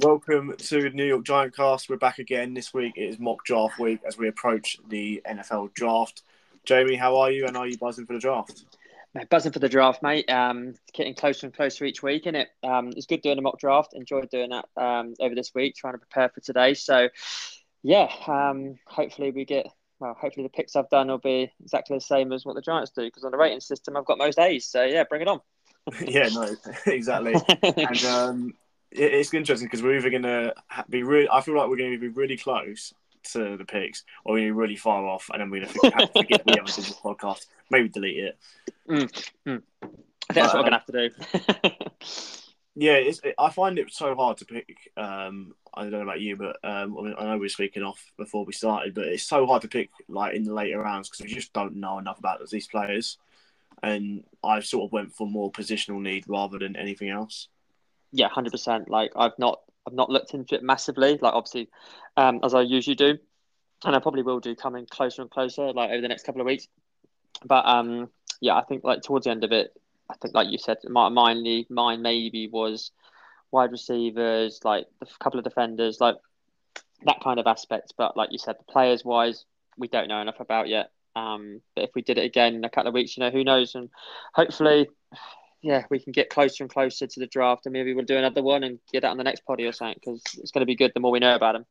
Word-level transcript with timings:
Welcome 0.00 0.54
to 0.58 0.82
the 0.82 0.90
New 0.90 1.06
York 1.06 1.24
GiantCast. 1.24 1.88
We're 1.88 1.96
back 1.96 2.18
again 2.18 2.52
this 2.52 2.74
week. 2.74 2.92
It 2.96 3.04
is 3.04 3.18
mock 3.18 3.42
draft 3.46 3.78
week 3.78 4.00
as 4.06 4.18
we 4.18 4.28
approach 4.28 4.76
the 4.86 5.22
NFL 5.26 5.72
draft. 5.72 6.22
Jamie, 6.66 6.96
how 6.96 7.16
are 7.16 7.30
you? 7.30 7.46
And 7.46 7.56
are 7.56 7.66
you 7.66 7.78
buzzing 7.78 8.04
for 8.04 8.12
the 8.12 8.18
draft? 8.18 8.64
Mate, 9.14 9.30
buzzing 9.30 9.52
for 9.52 9.58
the 9.58 9.70
draft, 9.70 10.02
mate. 10.02 10.28
Um, 10.28 10.74
getting 10.92 11.14
closer 11.14 11.46
and 11.46 11.56
closer 11.56 11.86
each 11.86 12.02
week, 12.02 12.26
and 12.26 12.36
it 12.36 12.48
um, 12.62 12.88
it's 12.88 13.06
good 13.06 13.22
doing 13.22 13.38
a 13.38 13.40
mock 13.40 13.58
draft. 13.58 13.94
Enjoyed 13.94 14.28
doing 14.28 14.50
that 14.50 14.66
um, 14.76 15.14
over 15.18 15.34
this 15.34 15.54
week, 15.54 15.76
trying 15.76 15.94
to 15.94 15.98
prepare 15.98 16.28
for 16.28 16.40
today. 16.40 16.74
So, 16.74 17.08
yeah, 17.82 18.12
um, 18.26 18.78
hopefully 18.86 19.30
we 19.30 19.46
get. 19.46 19.66
Well, 19.98 20.12
hopefully 20.12 20.44
the 20.44 20.50
picks 20.50 20.76
I've 20.76 20.90
done 20.90 21.08
will 21.08 21.16
be 21.16 21.50
exactly 21.62 21.96
the 21.96 22.02
same 22.02 22.34
as 22.34 22.44
what 22.44 22.54
the 22.54 22.60
Giants 22.60 22.90
do, 22.90 23.04
because 23.04 23.24
on 23.24 23.30
the 23.30 23.38
rating 23.38 23.60
system 23.60 23.96
I've 23.96 24.04
got 24.04 24.18
most 24.18 24.38
A's. 24.38 24.66
So 24.66 24.84
yeah, 24.84 25.04
bring 25.04 25.22
it 25.22 25.28
on. 25.28 25.40
yeah, 26.06 26.28
no, 26.34 26.54
exactly. 26.86 27.34
and 27.62 28.04
um, 28.04 28.54
it's 28.96 29.34
interesting 29.34 29.66
because 29.66 29.82
we're 29.82 29.96
either 29.96 30.10
going 30.10 30.22
to 30.22 30.54
be 30.88 31.02
really. 31.02 31.28
I 31.30 31.40
feel 31.40 31.56
like 31.56 31.68
we're 31.68 31.76
going 31.76 31.92
to 31.92 31.98
be 31.98 32.08
really 32.08 32.36
close 32.36 32.92
to 33.32 33.56
the 33.56 33.64
picks, 33.64 34.04
or 34.24 34.32
we're 34.32 34.38
going 34.38 34.48
to 34.48 34.54
be 34.54 34.60
really 34.60 34.76
far 34.76 35.06
off, 35.06 35.30
and 35.32 35.40
then 35.40 35.50
we're 35.50 35.64
going 35.64 35.74
to 35.74 35.90
have 35.90 36.12
to 36.12 36.20
forget 36.20 36.46
we 36.46 36.52
ever 36.52 36.66
did 36.66 36.76
this 36.76 37.00
podcast. 37.00 37.46
Maybe 37.70 37.88
delete 37.88 38.18
it. 38.18 38.38
Mm, 38.88 39.32
mm. 39.46 39.62
I 39.82 39.86
think 40.32 40.44
that's 40.44 40.54
what 40.54 40.64
we're 40.64 40.70
going 40.70 40.72
to 40.72 40.78
have 40.78 40.86
to 40.86 41.70
do. 41.70 42.40
yeah, 42.74 42.94
it's, 42.94 43.20
it, 43.20 43.34
I 43.38 43.50
find 43.50 43.78
it 43.78 43.92
so 43.92 44.14
hard 44.14 44.38
to 44.38 44.44
pick. 44.44 44.90
Um, 44.96 45.54
I 45.74 45.82
don't 45.82 45.92
know 45.92 46.02
about 46.02 46.20
you, 46.20 46.36
but 46.36 46.56
um, 46.64 46.96
I, 46.98 47.02
mean, 47.02 47.14
I 47.18 47.24
know 47.24 47.32
we 47.32 47.46
were 47.46 47.48
speaking 47.48 47.82
off 47.82 48.12
before 48.16 48.44
we 48.44 48.52
started, 48.52 48.94
but 48.94 49.04
it's 49.04 49.24
so 49.24 49.46
hard 49.46 49.62
to 49.62 49.68
pick 49.68 49.90
like 50.08 50.34
in 50.34 50.44
the 50.44 50.54
later 50.54 50.80
rounds 50.80 51.08
because 51.08 51.24
we 51.24 51.34
just 51.34 51.52
don't 51.52 51.76
know 51.76 51.98
enough 51.98 52.18
about 52.18 52.48
these 52.48 52.66
players. 52.66 53.18
And 53.82 54.24
I 54.42 54.60
sort 54.60 54.84
of 54.84 54.92
went 54.92 55.14
for 55.14 55.26
more 55.26 55.52
positional 55.52 56.00
need 56.00 56.24
rather 56.28 56.58
than 56.58 56.76
anything 56.76 57.10
else. 57.10 57.48
Yeah, 58.16 58.28
hundred 58.28 58.50
percent. 58.52 58.88
Like 58.88 59.12
I've 59.14 59.38
not, 59.38 59.60
I've 59.86 59.92
not 59.92 60.08
looked 60.08 60.32
into 60.32 60.54
it 60.54 60.62
massively. 60.62 61.18
Like 61.20 61.34
obviously, 61.34 61.68
um, 62.16 62.40
as 62.42 62.54
I 62.54 62.62
usually 62.62 62.96
do, 62.96 63.18
and 63.84 63.94
I 63.94 63.98
probably 63.98 64.22
will 64.22 64.40
do 64.40 64.54
coming 64.54 64.86
closer 64.86 65.20
and 65.20 65.30
closer, 65.30 65.70
like 65.72 65.90
over 65.90 66.00
the 66.00 66.08
next 66.08 66.24
couple 66.24 66.40
of 66.40 66.46
weeks. 66.46 66.66
But 67.44 67.66
um, 67.66 68.08
yeah, 68.40 68.54
I 68.54 68.64
think 68.64 68.84
like 68.84 69.02
towards 69.02 69.24
the 69.24 69.32
end 69.32 69.44
of 69.44 69.52
it, 69.52 69.70
I 70.10 70.14
think 70.14 70.34
like 70.34 70.48
you 70.50 70.56
said, 70.56 70.78
my 70.88 71.10
mine, 71.10 71.66
mine 71.68 72.00
maybe 72.00 72.48
was 72.48 72.90
wide 73.50 73.70
receivers, 73.70 74.60
like 74.64 74.86
a 75.02 75.06
couple 75.20 75.38
of 75.38 75.44
defenders, 75.44 76.00
like 76.00 76.16
that 77.04 77.20
kind 77.22 77.38
of 77.38 77.46
aspect. 77.46 77.92
But 77.98 78.16
like 78.16 78.32
you 78.32 78.38
said, 78.38 78.56
the 78.58 78.72
players 78.72 79.04
wise, 79.04 79.44
we 79.76 79.88
don't 79.88 80.08
know 80.08 80.22
enough 80.22 80.40
about 80.40 80.68
yet. 80.68 80.90
Um, 81.14 81.60
but 81.74 81.84
if 81.84 81.90
we 81.94 82.00
did 82.00 82.16
it 82.16 82.24
again 82.24 82.54
in 82.54 82.64
a 82.64 82.70
couple 82.70 82.88
of 82.88 82.94
weeks, 82.94 83.14
you 83.14 83.22
know, 83.22 83.30
who 83.30 83.44
knows? 83.44 83.74
And 83.74 83.90
hopefully, 84.32 84.88
yeah, 85.62 85.84
we 85.90 85.98
can 85.98 86.12
get 86.12 86.30
closer 86.30 86.62
and 86.62 86.70
closer 86.70 87.06
to 87.06 87.20
the 87.20 87.26
draft, 87.26 87.66
and 87.66 87.72
maybe 87.72 87.94
we'll 87.94 88.04
do 88.04 88.16
another 88.16 88.42
one 88.42 88.62
and 88.62 88.78
get 88.92 89.02
that 89.02 89.10
on 89.10 89.16
the 89.16 89.24
next 89.24 89.44
poddy 89.46 89.64
or 89.64 89.72
something 89.72 89.96
because 89.98 90.22
it's 90.38 90.50
going 90.50 90.60
to 90.60 90.66
be 90.66 90.76
good 90.76 90.92
the 90.94 91.00
more 91.00 91.10
we 91.10 91.18
know 91.18 91.34
about 91.34 91.54
them. 91.54 91.66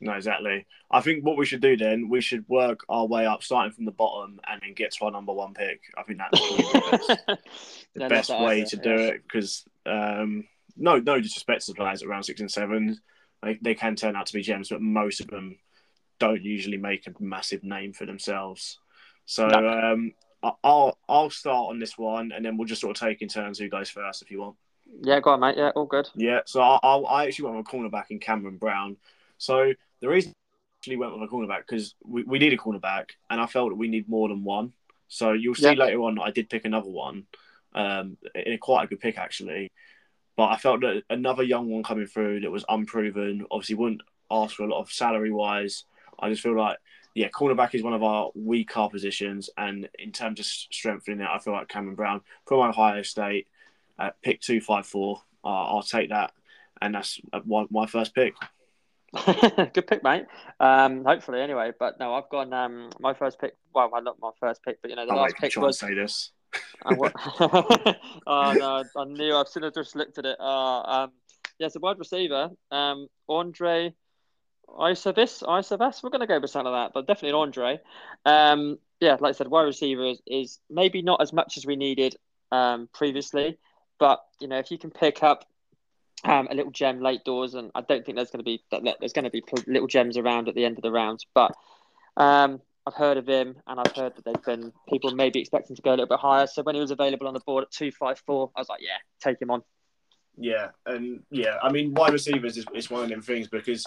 No, 0.00 0.12
exactly. 0.12 0.66
I 0.90 1.00
think 1.00 1.24
what 1.24 1.36
we 1.36 1.46
should 1.46 1.60
do 1.60 1.76
then, 1.76 2.08
we 2.08 2.20
should 2.20 2.48
work 2.48 2.80
our 2.88 3.06
way 3.06 3.26
up, 3.26 3.42
starting 3.42 3.72
from 3.72 3.84
the 3.84 3.90
bottom, 3.90 4.40
and 4.48 4.60
then 4.62 4.74
get 4.74 4.92
to 4.92 5.04
our 5.04 5.10
number 5.10 5.32
one 5.32 5.54
pick. 5.54 5.80
I 5.96 6.02
think 6.02 6.18
that's 6.18 6.40
the 6.40 6.90
best, 6.90 7.26
the 7.94 8.00
no, 8.00 8.08
best 8.08 8.30
way 8.30 8.60
either. 8.60 8.70
to 8.70 8.76
do 8.76 8.90
yeah. 8.90 9.06
it 9.08 9.22
because 9.22 9.64
um, 9.86 10.46
no, 10.76 10.98
no 10.98 11.20
disrespect 11.20 11.66
to 11.66 11.72
the 11.72 11.76
players 11.76 12.02
around 12.02 12.24
six 12.24 12.40
and 12.40 12.50
seven, 12.50 12.98
they, 13.42 13.58
they 13.60 13.74
can 13.74 13.96
turn 13.96 14.16
out 14.16 14.26
to 14.26 14.32
be 14.32 14.42
gems, 14.42 14.68
but 14.68 14.80
most 14.80 15.20
of 15.20 15.26
them 15.28 15.58
don't 16.18 16.42
usually 16.42 16.78
make 16.78 17.06
a 17.06 17.12
massive 17.22 17.64
name 17.64 17.92
for 17.92 18.06
themselves. 18.06 18.78
So 19.26 19.46
no. 19.46 19.68
um, 19.68 20.12
I'll 20.62 20.98
I'll 21.08 21.30
start 21.30 21.70
on 21.70 21.78
this 21.78 21.96
one, 21.96 22.32
and 22.32 22.44
then 22.44 22.56
we'll 22.56 22.68
just 22.68 22.80
sort 22.80 22.96
of 22.96 23.00
take 23.00 23.22
in 23.22 23.28
turns 23.28 23.58
who 23.58 23.68
goes 23.68 23.88
first 23.88 24.22
if 24.22 24.30
you 24.30 24.40
want. 24.40 24.56
Yeah, 25.02 25.20
go 25.20 25.30
on, 25.30 25.40
mate. 25.40 25.56
Yeah, 25.56 25.70
all 25.74 25.86
good. 25.86 26.08
Yeah, 26.14 26.40
so 26.46 26.60
I, 26.60 26.78
I, 26.82 26.96
I 26.96 27.26
actually 27.26 27.46
went 27.46 27.56
with 27.58 27.66
a 27.66 27.70
cornerback 27.76 28.04
in 28.10 28.18
Cameron 28.18 28.58
Brown. 28.58 28.96
So 29.38 29.72
the 30.00 30.08
reason 30.08 30.32
I 30.32 30.58
actually 30.80 30.96
went 30.96 31.12
with 31.12 31.28
a 31.28 31.32
cornerback 31.32 31.60
because 31.66 31.94
we, 32.04 32.22
we 32.24 32.38
need 32.38 32.52
a 32.52 32.58
cornerback, 32.58 33.10
and 33.30 33.40
I 33.40 33.46
felt 33.46 33.70
that 33.70 33.76
we 33.76 33.88
need 33.88 34.08
more 34.08 34.28
than 34.28 34.44
one. 34.44 34.72
So 35.08 35.32
you'll 35.32 35.54
see 35.54 35.74
later 35.74 36.00
on, 36.02 36.18
I 36.18 36.30
did 36.30 36.50
pick 36.50 36.64
another 36.64 36.90
one, 36.90 37.24
um, 37.74 38.16
in 38.34 38.58
quite 38.58 38.84
a 38.84 38.86
good 38.88 39.00
pick 39.00 39.18
actually. 39.18 39.70
But 40.36 40.46
I 40.46 40.56
felt 40.56 40.80
that 40.80 41.02
another 41.08 41.44
young 41.44 41.70
one 41.70 41.84
coming 41.84 42.06
through 42.06 42.40
that 42.40 42.50
was 42.50 42.64
unproven, 42.68 43.46
obviously 43.50 43.76
wouldn't 43.76 44.02
ask 44.30 44.56
for 44.56 44.64
a 44.64 44.68
lot 44.68 44.80
of 44.80 44.90
salary 44.90 45.30
wise. 45.30 45.84
I 46.18 46.30
just 46.30 46.42
feel 46.42 46.56
like 46.56 46.78
yeah, 47.14 47.28
cornerback 47.28 47.74
is 47.74 47.82
one 47.82 47.94
of 47.94 48.02
our 48.02 48.30
weaker 48.34 48.88
positions, 48.90 49.48
and 49.56 49.88
in 49.98 50.10
terms 50.10 50.40
of 50.40 50.46
strengthening 50.46 51.20
it, 51.20 51.28
I 51.30 51.38
feel 51.38 51.52
like 51.52 51.68
Cameron 51.68 51.94
Brown 51.94 52.20
from 52.44 52.60
Ohio 52.60 53.02
State, 53.02 53.46
uh, 53.98 54.10
pick 54.22 54.40
two 54.40 54.60
five 54.60 54.86
four. 54.86 55.22
Uh, 55.44 55.48
I'll 55.48 55.82
take 55.82 56.10
that, 56.10 56.32
and 56.82 56.94
that's 56.94 57.20
my, 57.44 57.66
my 57.70 57.86
first 57.86 58.14
pick. 58.14 58.34
Good 59.26 59.86
pick, 59.86 60.02
mate. 60.02 60.24
Um, 60.58 61.04
hopefully, 61.04 61.40
anyway. 61.40 61.70
But 61.78 62.00
no, 62.00 62.14
I've 62.14 62.28
gone 62.30 62.52
um, 62.52 62.90
my 62.98 63.14
first 63.14 63.40
pick. 63.40 63.54
Well, 63.72 63.90
I 63.94 64.00
not 64.00 64.16
my 64.20 64.30
first 64.40 64.62
pick, 64.64 64.82
but 64.82 64.90
you 64.90 64.96
know 64.96 65.06
the 65.06 65.14
last 65.14 65.36
pick 65.36 65.56
was. 65.56 65.78
say 65.78 65.94
this. 65.94 66.32
oh 66.84 67.10
no! 68.26 68.84
I 68.96 69.04
knew. 69.04 69.36
I've 69.36 69.48
seen. 69.48 69.62
I 69.62 69.70
just 69.70 69.94
looked 69.94 70.18
at 70.18 70.24
it. 70.24 70.36
Uh, 70.40 70.80
um, 70.80 71.12
yeah, 71.58 71.68
so 71.68 71.78
wide 71.80 71.98
receiver, 71.98 72.50
um, 72.72 73.06
Andre 73.28 73.94
Iosivas, 74.68 75.42
Iosivas. 75.42 76.02
We're 76.02 76.10
going 76.10 76.20
to 76.20 76.26
go 76.26 76.38
with 76.38 76.50
something 76.50 76.72
like 76.72 76.88
that, 76.88 76.94
but 76.94 77.06
definitely 77.06 77.38
Andre. 77.38 77.80
Um, 78.24 78.78
yeah, 79.00 79.16
like 79.20 79.30
I 79.30 79.32
said, 79.32 79.48
wide 79.48 79.62
receiver 79.62 80.06
is, 80.06 80.22
is 80.26 80.58
maybe 80.70 81.02
not 81.02 81.20
as 81.20 81.32
much 81.32 81.56
as 81.56 81.66
we 81.66 81.76
needed 81.76 82.16
um, 82.52 82.88
previously, 82.92 83.58
but 83.98 84.24
you 84.40 84.48
know, 84.48 84.58
if 84.58 84.70
you 84.70 84.78
can 84.78 84.90
pick 84.90 85.22
up 85.22 85.44
um, 86.24 86.48
a 86.50 86.54
little 86.54 86.72
gem 86.72 87.00
late 87.00 87.24
doors, 87.24 87.54
and 87.54 87.70
I 87.74 87.82
don't 87.82 88.04
think 88.04 88.16
there's 88.16 88.30
going 88.30 88.44
to 88.44 88.44
be 88.44 88.62
there's 88.70 89.12
going 89.12 89.24
to 89.24 89.30
be 89.30 89.42
little 89.66 89.88
gems 89.88 90.16
around 90.16 90.48
at 90.48 90.54
the 90.54 90.64
end 90.64 90.78
of 90.78 90.82
the 90.82 90.92
rounds, 90.92 91.26
but 91.34 91.52
um, 92.16 92.60
I've 92.86 92.94
heard 92.94 93.16
of 93.16 93.26
him, 93.26 93.56
and 93.66 93.80
I've 93.80 93.94
heard 93.94 94.16
that 94.16 94.24
there's 94.24 94.44
been 94.44 94.72
people 94.88 95.14
maybe 95.14 95.40
expecting 95.40 95.76
to 95.76 95.82
go 95.82 95.90
a 95.90 95.92
little 95.92 96.06
bit 96.06 96.20
higher. 96.20 96.46
So 96.46 96.62
when 96.62 96.74
he 96.74 96.80
was 96.80 96.90
available 96.90 97.26
on 97.26 97.34
the 97.34 97.40
board 97.40 97.64
at 97.64 97.70
two 97.70 97.90
five 97.90 98.22
four, 98.26 98.50
I 98.56 98.60
was 98.60 98.68
like, 98.68 98.80
yeah, 98.82 98.98
take 99.20 99.40
him 99.40 99.50
on. 99.50 99.62
Yeah, 100.36 100.68
and 100.86 101.20
yeah, 101.30 101.56
I 101.62 101.70
mean, 101.70 101.94
wide 101.94 102.12
receivers 102.12 102.56
is, 102.56 102.64
is 102.74 102.90
one 102.90 103.04
of 103.04 103.08
them 103.08 103.22
things 103.22 103.48
because 103.48 103.86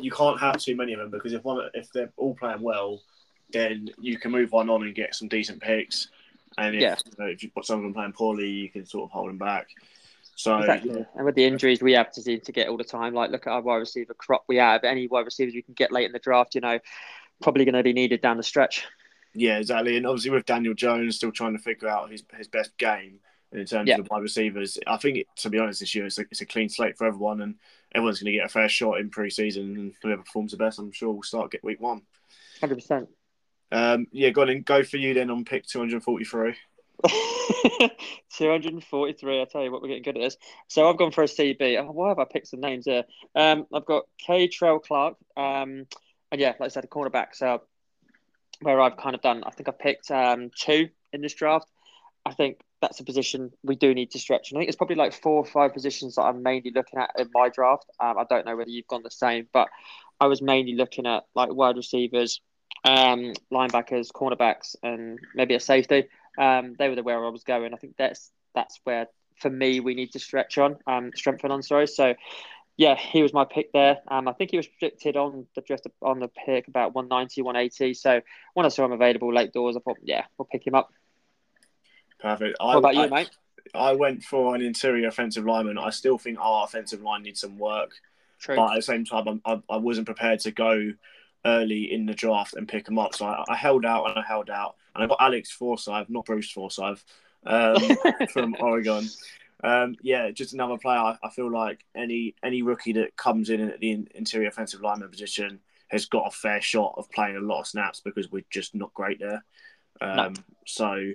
you 0.00 0.10
can't 0.10 0.40
have 0.40 0.58
too 0.58 0.76
many 0.76 0.92
of 0.92 1.00
them 1.00 1.10
because 1.10 1.32
if 1.32 1.44
one 1.44 1.68
if 1.74 1.92
they're 1.92 2.12
all 2.16 2.34
playing 2.34 2.62
well, 2.62 3.00
then 3.50 3.90
you 4.00 4.18
can 4.18 4.30
move 4.30 4.52
one 4.52 4.70
on 4.70 4.82
and 4.82 4.94
get 4.94 5.14
some 5.14 5.28
decent 5.28 5.60
picks. 5.60 6.08
And 6.56 6.74
if, 6.74 6.82
yeah. 6.82 6.96
you 7.04 7.12
know, 7.18 7.30
if 7.30 7.42
you've 7.42 7.54
got 7.54 7.66
some 7.66 7.78
of 7.78 7.82
them 7.84 7.94
playing 7.94 8.12
poorly, 8.12 8.48
you 8.48 8.68
can 8.68 8.84
sort 8.84 9.04
of 9.04 9.10
hold 9.10 9.28
them 9.28 9.38
back. 9.38 9.68
So 10.34 10.58
exactly. 10.58 11.00
yeah. 11.00 11.04
and 11.16 11.24
with 11.24 11.34
the 11.34 11.44
injuries 11.44 11.82
we 11.82 11.92
have 11.94 12.12
to 12.12 12.22
seem 12.22 12.40
to 12.40 12.52
get 12.52 12.68
all 12.68 12.76
the 12.76 12.84
time, 12.84 13.12
like 13.12 13.30
look 13.30 13.46
at 13.46 13.52
our 13.52 13.60
wide 13.60 13.76
receiver 13.76 14.14
crop 14.14 14.44
we 14.46 14.56
have. 14.56 14.84
Any 14.84 15.08
wide 15.08 15.24
receivers 15.24 15.54
we 15.54 15.62
can 15.62 15.74
get 15.74 15.92
late 15.92 16.06
in 16.06 16.12
the 16.12 16.20
draft, 16.20 16.54
you 16.54 16.60
know, 16.60 16.78
probably 17.42 17.64
going 17.64 17.74
to 17.74 17.82
be 17.82 17.92
needed 17.92 18.20
down 18.20 18.36
the 18.36 18.42
stretch. 18.42 18.86
Yeah, 19.34 19.58
exactly. 19.58 19.96
And 19.96 20.06
obviously 20.06 20.30
with 20.30 20.46
Daniel 20.46 20.74
Jones 20.74 21.16
still 21.16 21.32
trying 21.32 21.56
to 21.56 21.62
figure 21.62 21.88
out 21.88 22.10
his 22.10 22.22
his 22.36 22.48
best 22.48 22.76
game 22.78 23.20
in 23.52 23.64
terms 23.64 23.88
yeah. 23.88 23.98
of 23.98 24.08
wide 24.10 24.22
receivers, 24.22 24.78
I 24.86 24.96
think 24.96 25.26
to 25.36 25.50
be 25.50 25.58
honest 25.58 25.80
this 25.80 25.94
year 25.94 26.06
it's 26.06 26.18
a, 26.18 26.22
it's 26.30 26.40
a 26.40 26.46
clean 26.46 26.68
slate 26.68 26.96
for 26.96 27.06
everyone, 27.06 27.40
and 27.40 27.54
everyone's 27.94 28.20
going 28.20 28.32
to 28.32 28.38
get 28.38 28.46
a 28.46 28.48
fair 28.48 28.68
shot 28.68 29.00
in 29.00 29.10
pre-season, 29.10 29.76
and 29.76 29.94
whoever 30.02 30.22
performs 30.22 30.52
the 30.52 30.58
best, 30.58 30.78
I'm 30.78 30.92
sure, 30.92 31.12
we'll 31.12 31.22
start 31.22 31.50
get 31.50 31.64
week 31.64 31.80
one. 31.80 32.02
Hundred 32.60 32.76
percent. 32.76 33.08
Um, 33.70 34.06
yeah, 34.12 34.30
go 34.30 34.42
on 34.42 34.48
and 34.48 34.64
go 34.64 34.82
for 34.82 34.96
you 34.96 35.14
then 35.14 35.30
on 35.30 35.44
pick 35.44 35.66
243. 35.66 36.54
243. 38.36 39.40
I 39.40 39.44
tell 39.44 39.62
you 39.62 39.70
what, 39.70 39.82
we're 39.82 39.88
getting 39.88 40.02
good 40.02 40.16
at 40.16 40.22
this. 40.22 40.36
So 40.68 40.88
I've 40.88 40.96
gone 40.96 41.12
for 41.12 41.22
a 41.22 41.26
CB. 41.26 41.80
Oh, 41.80 41.92
why 41.92 42.08
have 42.08 42.18
I 42.18 42.24
picked 42.24 42.48
some 42.48 42.60
names 42.60 42.86
here? 42.86 43.04
Um, 43.34 43.66
I've 43.72 43.84
got 43.84 44.04
Kei'Trel 44.26 44.82
Clark. 44.82 45.16
Um, 45.36 45.86
and 46.30 46.40
yeah, 46.40 46.54
like 46.58 46.62
I 46.62 46.68
said, 46.68 46.84
a 46.84 46.88
cornerback. 46.88 47.34
So 47.34 47.62
where 48.60 48.80
I've 48.80 48.96
kind 48.96 49.14
of 49.14 49.20
done, 49.22 49.44
I 49.46 49.50
think 49.50 49.68
I 49.68 49.72
picked 49.72 50.10
um, 50.10 50.50
two 50.56 50.88
in 51.12 51.20
this 51.20 51.34
draft. 51.34 51.68
I 52.24 52.34
think 52.34 52.60
that's 52.80 53.00
a 53.00 53.04
position 53.04 53.50
we 53.62 53.76
do 53.76 53.94
need 53.94 54.10
to 54.12 54.18
stretch. 54.18 54.50
And 54.50 54.58
I 54.58 54.60
think 54.60 54.68
it's 54.68 54.76
probably 54.76 54.96
like 54.96 55.12
four 55.12 55.36
or 55.36 55.44
five 55.44 55.72
positions 55.72 56.14
that 56.14 56.22
I'm 56.22 56.42
mainly 56.42 56.70
looking 56.74 56.98
at 56.98 57.10
in 57.18 57.28
my 57.34 57.48
draft. 57.48 57.86
Um, 58.00 58.18
I 58.18 58.24
don't 58.28 58.46
know 58.46 58.56
whether 58.56 58.70
you've 58.70 58.86
gone 58.86 59.02
the 59.02 59.10
same, 59.10 59.48
but 59.52 59.68
I 60.20 60.26
was 60.26 60.42
mainly 60.42 60.74
looking 60.74 61.06
at 61.06 61.24
like 61.34 61.52
wide 61.52 61.76
receivers, 61.76 62.40
um, 62.84 63.32
linebackers, 63.52 64.08
cornerbacks, 64.12 64.76
and 64.82 65.18
maybe 65.34 65.54
a 65.54 65.60
safety. 65.60 66.08
Um, 66.38 66.76
they 66.78 66.88
were 66.88 66.94
the 66.94 67.02
where 67.02 67.24
I 67.24 67.30
was 67.30 67.44
going. 67.44 67.74
I 67.74 67.76
think 67.76 67.94
that's 67.98 68.30
that's 68.54 68.80
where 68.84 69.08
for 69.40 69.50
me 69.50 69.80
we 69.80 69.94
need 69.94 70.12
to 70.12 70.18
stretch 70.18 70.58
on, 70.58 70.76
um, 70.86 71.10
strengthen 71.14 71.50
on. 71.50 71.62
Sorry, 71.62 71.86
so 71.86 72.14
yeah, 72.76 72.94
he 72.94 73.22
was 73.22 73.32
my 73.32 73.44
pick 73.44 73.72
there. 73.72 73.98
Um, 74.06 74.28
I 74.28 74.32
think 74.32 74.52
he 74.52 74.56
was 74.56 74.68
projected 74.68 75.16
on 75.16 75.46
the 75.56 75.62
just 75.62 75.86
on 76.00 76.20
the 76.20 76.28
pick 76.28 76.68
about 76.68 76.94
190, 76.94 77.42
180. 77.42 77.94
So 77.94 78.20
when 78.54 78.66
I 78.66 78.68
saw 78.68 78.84
him 78.84 78.92
available 78.92 79.34
late 79.34 79.52
doors, 79.52 79.76
I 79.76 79.80
thought, 79.80 79.98
yeah, 80.02 80.24
we'll 80.38 80.46
pick 80.46 80.64
him 80.64 80.76
up. 80.76 80.92
Perfect. 82.20 82.56
What 82.60 82.74
I, 82.74 82.78
about 82.78 82.94
you, 82.94 83.02
I, 83.02 83.08
mate? 83.08 83.30
I 83.74 83.92
went 83.92 84.22
for 84.22 84.54
an 84.54 84.62
interior 84.62 85.08
offensive 85.08 85.44
lineman. 85.44 85.78
I 85.78 85.90
still 85.90 86.18
think 86.18 86.38
our 86.40 86.64
offensive 86.64 87.02
line 87.02 87.22
needs 87.22 87.40
some 87.40 87.58
work. 87.58 87.92
True. 88.40 88.56
But 88.56 88.72
at 88.72 88.76
the 88.76 88.82
same 88.82 89.04
time, 89.04 89.40
I, 89.44 89.60
I 89.68 89.76
wasn't 89.76 90.06
prepared 90.06 90.40
to 90.40 90.50
go 90.50 90.92
early 91.44 91.92
in 91.92 92.06
the 92.06 92.14
draft 92.14 92.54
and 92.54 92.68
pick 92.68 92.88
him 92.88 92.98
up. 92.98 93.14
So 93.14 93.26
I, 93.26 93.44
I 93.48 93.56
held 93.56 93.84
out 93.84 94.08
and 94.08 94.18
I 94.18 94.22
held 94.26 94.50
out. 94.50 94.76
And 94.94 95.04
I 95.04 95.06
got 95.06 95.18
Alex 95.20 95.50
Forsyth, 95.50 96.08
not 96.08 96.24
Bruce 96.24 96.50
Forsyth, 96.50 97.04
um, 97.46 97.76
from 98.32 98.56
Oregon. 98.58 99.08
Um, 99.62 99.96
yeah, 100.02 100.30
just 100.30 100.54
another 100.54 100.78
player. 100.78 100.98
I, 100.98 101.16
I, 101.22 101.30
feel 101.30 101.50
like 101.50 101.84
any 101.94 102.36
any 102.44 102.62
rookie 102.62 102.92
that 102.92 103.16
comes 103.16 103.50
in 103.50 103.60
at 103.60 103.80
the 103.80 104.06
interior 104.14 104.48
offensive 104.48 104.82
lineman 104.82 105.10
position 105.10 105.58
has 105.88 106.06
got 106.06 106.28
a 106.28 106.30
fair 106.30 106.60
shot 106.60 106.94
of 106.96 107.10
playing 107.10 107.36
a 107.36 107.40
lot 107.40 107.60
of 107.60 107.66
snaps 107.66 108.00
because 108.00 108.30
we're 108.30 108.44
just 108.50 108.74
not 108.74 108.94
great 108.94 109.18
there. 109.18 109.44
Um, 110.00 110.34
no. 110.34 110.42
So, 110.64 111.10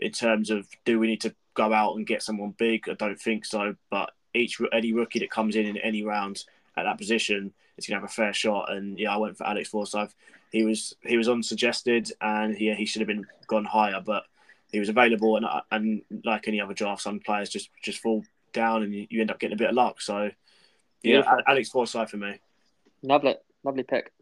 in 0.00 0.12
terms 0.12 0.50
of 0.50 0.66
do 0.84 0.98
we 0.98 1.06
need 1.06 1.20
to 1.22 1.34
go 1.54 1.72
out 1.72 1.96
and 1.96 2.06
get 2.06 2.22
someone 2.22 2.54
big? 2.56 2.88
I 2.88 2.94
don't 2.94 3.20
think 3.20 3.44
so. 3.44 3.76
But 3.90 4.10
each 4.34 4.60
any 4.72 4.92
rookie 4.92 5.20
that 5.20 5.30
comes 5.30 5.56
in 5.56 5.66
in 5.66 5.76
any 5.78 6.02
round 6.02 6.44
at 6.76 6.84
that 6.84 6.98
position 6.98 7.52
is 7.76 7.86
going 7.86 7.96
to 7.96 8.00
have 8.00 8.10
a 8.10 8.12
fair 8.12 8.32
shot. 8.32 8.72
And 8.72 8.98
yeah, 8.98 9.12
I 9.12 9.16
went 9.18 9.36
for 9.36 9.46
Alex 9.46 9.68
Forsyth. 9.68 10.14
He 10.50 10.64
was 10.64 10.94
he 11.02 11.16
was 11.16 11.28
unsuggested, 11.28 12.10
and 12.20 12.58
yeah, 12.58 12.74
he 12.74 12.86
should 12.86 13.00
have 13.00 13.08
been 13.08 13.26
gone 13.46 13.64
higher, 13.64 14.00
but 14.04 14.24
he 14.72 14.80
was 14.80 14.88
available. 14.88 15.36
And 15.36 15.46
and 15.70 16.02
like 16.24 16.48
any 16.48 16.60
other 16.60 16.74
draft, 16.74 17.02
some 17.02 17.20
players 17.20 17.50
just 17.50 17.70
just 17.82 18.00
fall 18.00 18.24
down, 18.52 18.82
and 18.82 18.94
you, 18.94 19.20
end 19.20 19.30
up 19.30 19.38
getting 19.38 19.54
a 19.54 19.58
bit 19.58 19.70
of 19.70 19.76
luck. 19.76 20.00
So 20.00 20.30
yeah, 21.02 21.18
yeah. 21.18 21.36
Alex 21.46 21.68
Forsyth 21.68 22.10
for 22.10 22.16
me. 22.16 22.40
Lovely, 23.02 23.36
lovely 23.64 23.82
pick. 23.82 24.12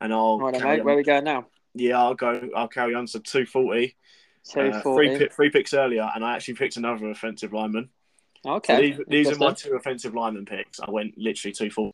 And 0.00 0.12
I'll 0.12 0.38
right, 0.38 0.52
mate, 0.52 0.84
where 0.84 0.94
are 0.94 0.96
we 0.96 1.02
going 1.02 1.24
now? 1.24 1.46
Yeah, 1.74 1.98
I'll 1.98 2.14
go. 2.14 2.50
I'll 2.54 2.68
carry 2.68 2.94
on 2.94 3.06
to 3.06 3.20
two 3.20 3.46
forty. 3.46 3.96
Uh, 4.56 4.80
three, 4.80 5.28
three 5.28 5.50
picks 5.50 5.74
earlier, 5.74 6.10
and 6.14 6.24
I 6.24 6.34
actually 6.34 6.54
picked 6.54 6.76
another 6.76 7.10
offensive 7.10 7.52
lineman. 7.52 7.90
Okay. 8.46 8.74
So 8.74 8.80
these, 8.80 9.06
these 9.08 9.32
are 9.32 9.36
my 9.36 9.52
two 9.52 9.74
offensive 9.74 10.14
lineman 10.14 10.46
picks. 10.46 10.80
I 10.80 10.90
went 10.90 11.18
literally 11.18 11.52
two 11.52 11.70
forty. 11.70 11.92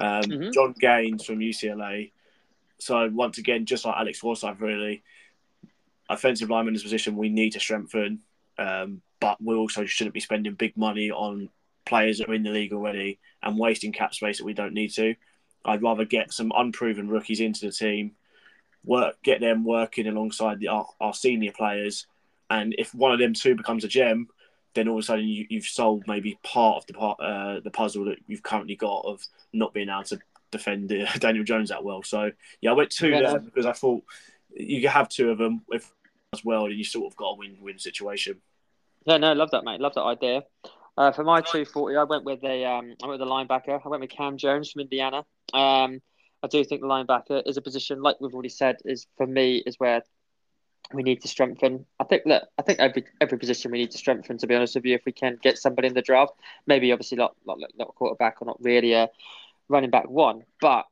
Um, 0.00 0.22
mm-hmm. 0.22 0.50
John 0.52 0.74
Gaines 0.78 1.24
from 1.24 1.40
UCLA. 1.40 2.12
So 2.78 3.10
once 3.12 3.38
again, 3.38 3.66
just 3.66 3.84
like 3.84 3.96
Alex 3.96 4.20
Forsyth, 4.20 4.60
really, 4.60 5.02
offensive 6.08 6.50
lineman 6.50 6.74
is 6.74 6.82
a 6.82 6.84
position 6.84 7.16
we 7.16 7.28
need 7.28 7.50
to 7.50 7.60
strengthen, 7.60 8.20
um, 8.58 9.02
but 9.20 9.42
we 9.42 9.54
also 9.56 9.84
shouldn't 9.84 10.14
be 10.14 10.20
spending 10.20 10.54
big 10.54 10.76
money 10.76 11.10
on 11.10 11.48
players 11.84 12.18
that 12.18 12.28
are 12.28 12.34
in 12.34 12.42
the 12.42 12.50
league 12.50 12.72
already 12.72 13.18
and 13.42 13.58
wasting 13.58 13.92
cap 13.92 14.14
space 14.14 14.38
that 14.38 14.44
we 14.44 14.54
don't 14.54 14.74
need 14.74 14.92
to. 14.92 15.14
I'd 15.64 15.82
rather 15.82 16.04
get 16.04 16.32
some 16.32 16.52
unproven 16.54 17.08
rookies 17.08 17.40
into 17.40 17.66
the 17.66 17.72
team, 17.72 18.12
work, 18.84 19.22
get 19.22 19.40
them 19.40 19.64
working 19.64 20.06
alongside 20.06 20.60
the, 20.60 20.68
our, 20.68 20.86
our 21.00 21.14
senior 21.14 21.52
players, 21.52 22.06
and 22.50 22.74
if 22.78 22.94
one 22.94 23.12
of 23.12 23.18
them 23.18 23.34
two 23.34 23.54
becomes 23.54 23.84
a 23.84 23.88
gem, 23.88 24.28
then 24.74 24.88
all 24.88 24.98
of 24.98 25.02
a 25.02 25.06
sudden 25.06 25.26
you, 25.26 25.46
have 25.52 25.64
solved 25.64 26.06
maybe 26.06 26.38
part 26.42 26.78
of 26.78 26.86
the 26.86 26.94
part 26.94 27.20
uh, 27.20 27.60
the 27.60 27.70
puzzle 27.70 28.04
that 28.06 28.18
you've 28.26 28.42
currently 28.42 28.76
got 28.76 29.04
of 29.04 29.22
not 29.52 29.74
being 29.74 29.88
able 29.88 30.04
to 30.04 30.18
defend 30.50 30.92
uh, 30.92 31.06
Daniel 31.18 31.44
Jones 31.44 31.70
that 31.70 31.84
well. 31.84 32.02
So 32.02 32.30
yeah, 32.60 32.70
I 32.70 32.74
went 32.74 32.90
two 32.90 33.08
yeah, 33.08 33.22
there 33.22 33.40
because 33.40 33.66
I 33.66 33.72
thought 33.72 34.04
you 34.54 34.80
could 34.80 34.90
have 34.90 35.08
two 35.08 35.30
of 35.30 35.38
them 35.38 35.62
if 35.70 35.90
as 36.32 36.44
well, 36.44 36.66
and 36.66 36.76
you 36.76 36.84
sort 36.84 37.10
of 37.10 37.16
got 37.16 37.30
a 37.30 37.34
win-win 37.36 37.78
situation. 37.78 38.40
Yeah, 39.06 39.16
no, 39.16 39.32
love 39.32 39.50
that, 39.52 39.64
mate. 39.64 39.80
Love 39.80 39.94
that 39.94 40.02
idea. 40.02 40.42
Uh, 40.96 41.12
for 41.12 41.24
my 41.24 41.40
240, 41.40 41.96
I 41.96 42.04
went 42.04 42.24
with 42.24 42.42
a 42.44 42.64
um, 42.64 42.94
I 43.02 43.06
went 43.06 43.20
with 43.20 43.28
a 43.28 43.30
linebacker. 43.30 43.80
I 43.84 43.88
went 43.88 44.00
with 44.00 44.10
Cam 44.10 44.36
Jones 44.36 44.70
from 44.70 44.82
Indiana. 44.82 45.24
Um, 45.52 46.00
I 46.42 46.46
do 46.46 46.62
think 46.64 46.80
the 46.80 46.86
linebacker 46.86 47.42
is 47.46 47.56
a 47.56 47.62
position, 47.62 48.02
like 48.02 48.20
we've 48.20 48.34
already 48.34 48.48
said, 48.48 48.76
is 48.84 49.06
for 49.16 49.26
me 49.26 49.62
is 49.66 49.76
where 49.78 50.02
we 50.92 51.02
need 51.02 51.20
to 51.22 51.28
strengthen. 51.28 51.84
I 52.00 52.04
think 52.04 52.22
that 52.26 52.48
I 52.58 52.62
think 52.62 52.78
every 52.78 53.04
every 53.20 53.38
position 53.38 53.70
we 53.70 53.78
need 53.78 53.90
to 53.90 53.98
strengthen. 53.98 54.38
To 54.38 54.46
be 54.46 54.54
honest 54.54 54.74
with 54.74 54.84
you, 54.84 54.94
if 54.94 55.04
we 55.04 55.12
can 55.12 55.38
get 55.42 55.58
somebody 55.58 55.88
in 55.88 55.94
the 55.94 56.02
draft, 56.02 56.32
maybe 56.66 56.92
obviously 56.92 57.18
not 57.18 57.34
not, 57.46 57.58
not 57.76 57.94
quarterback 57.94 58.40
or 58.40 58.46
not 58.46 58.62
really 58.62 58.92
a 58.92 59.08
running 59.68 59.90
back 59.90 60.08
one, 60.08 60.44
but 60.60 60.86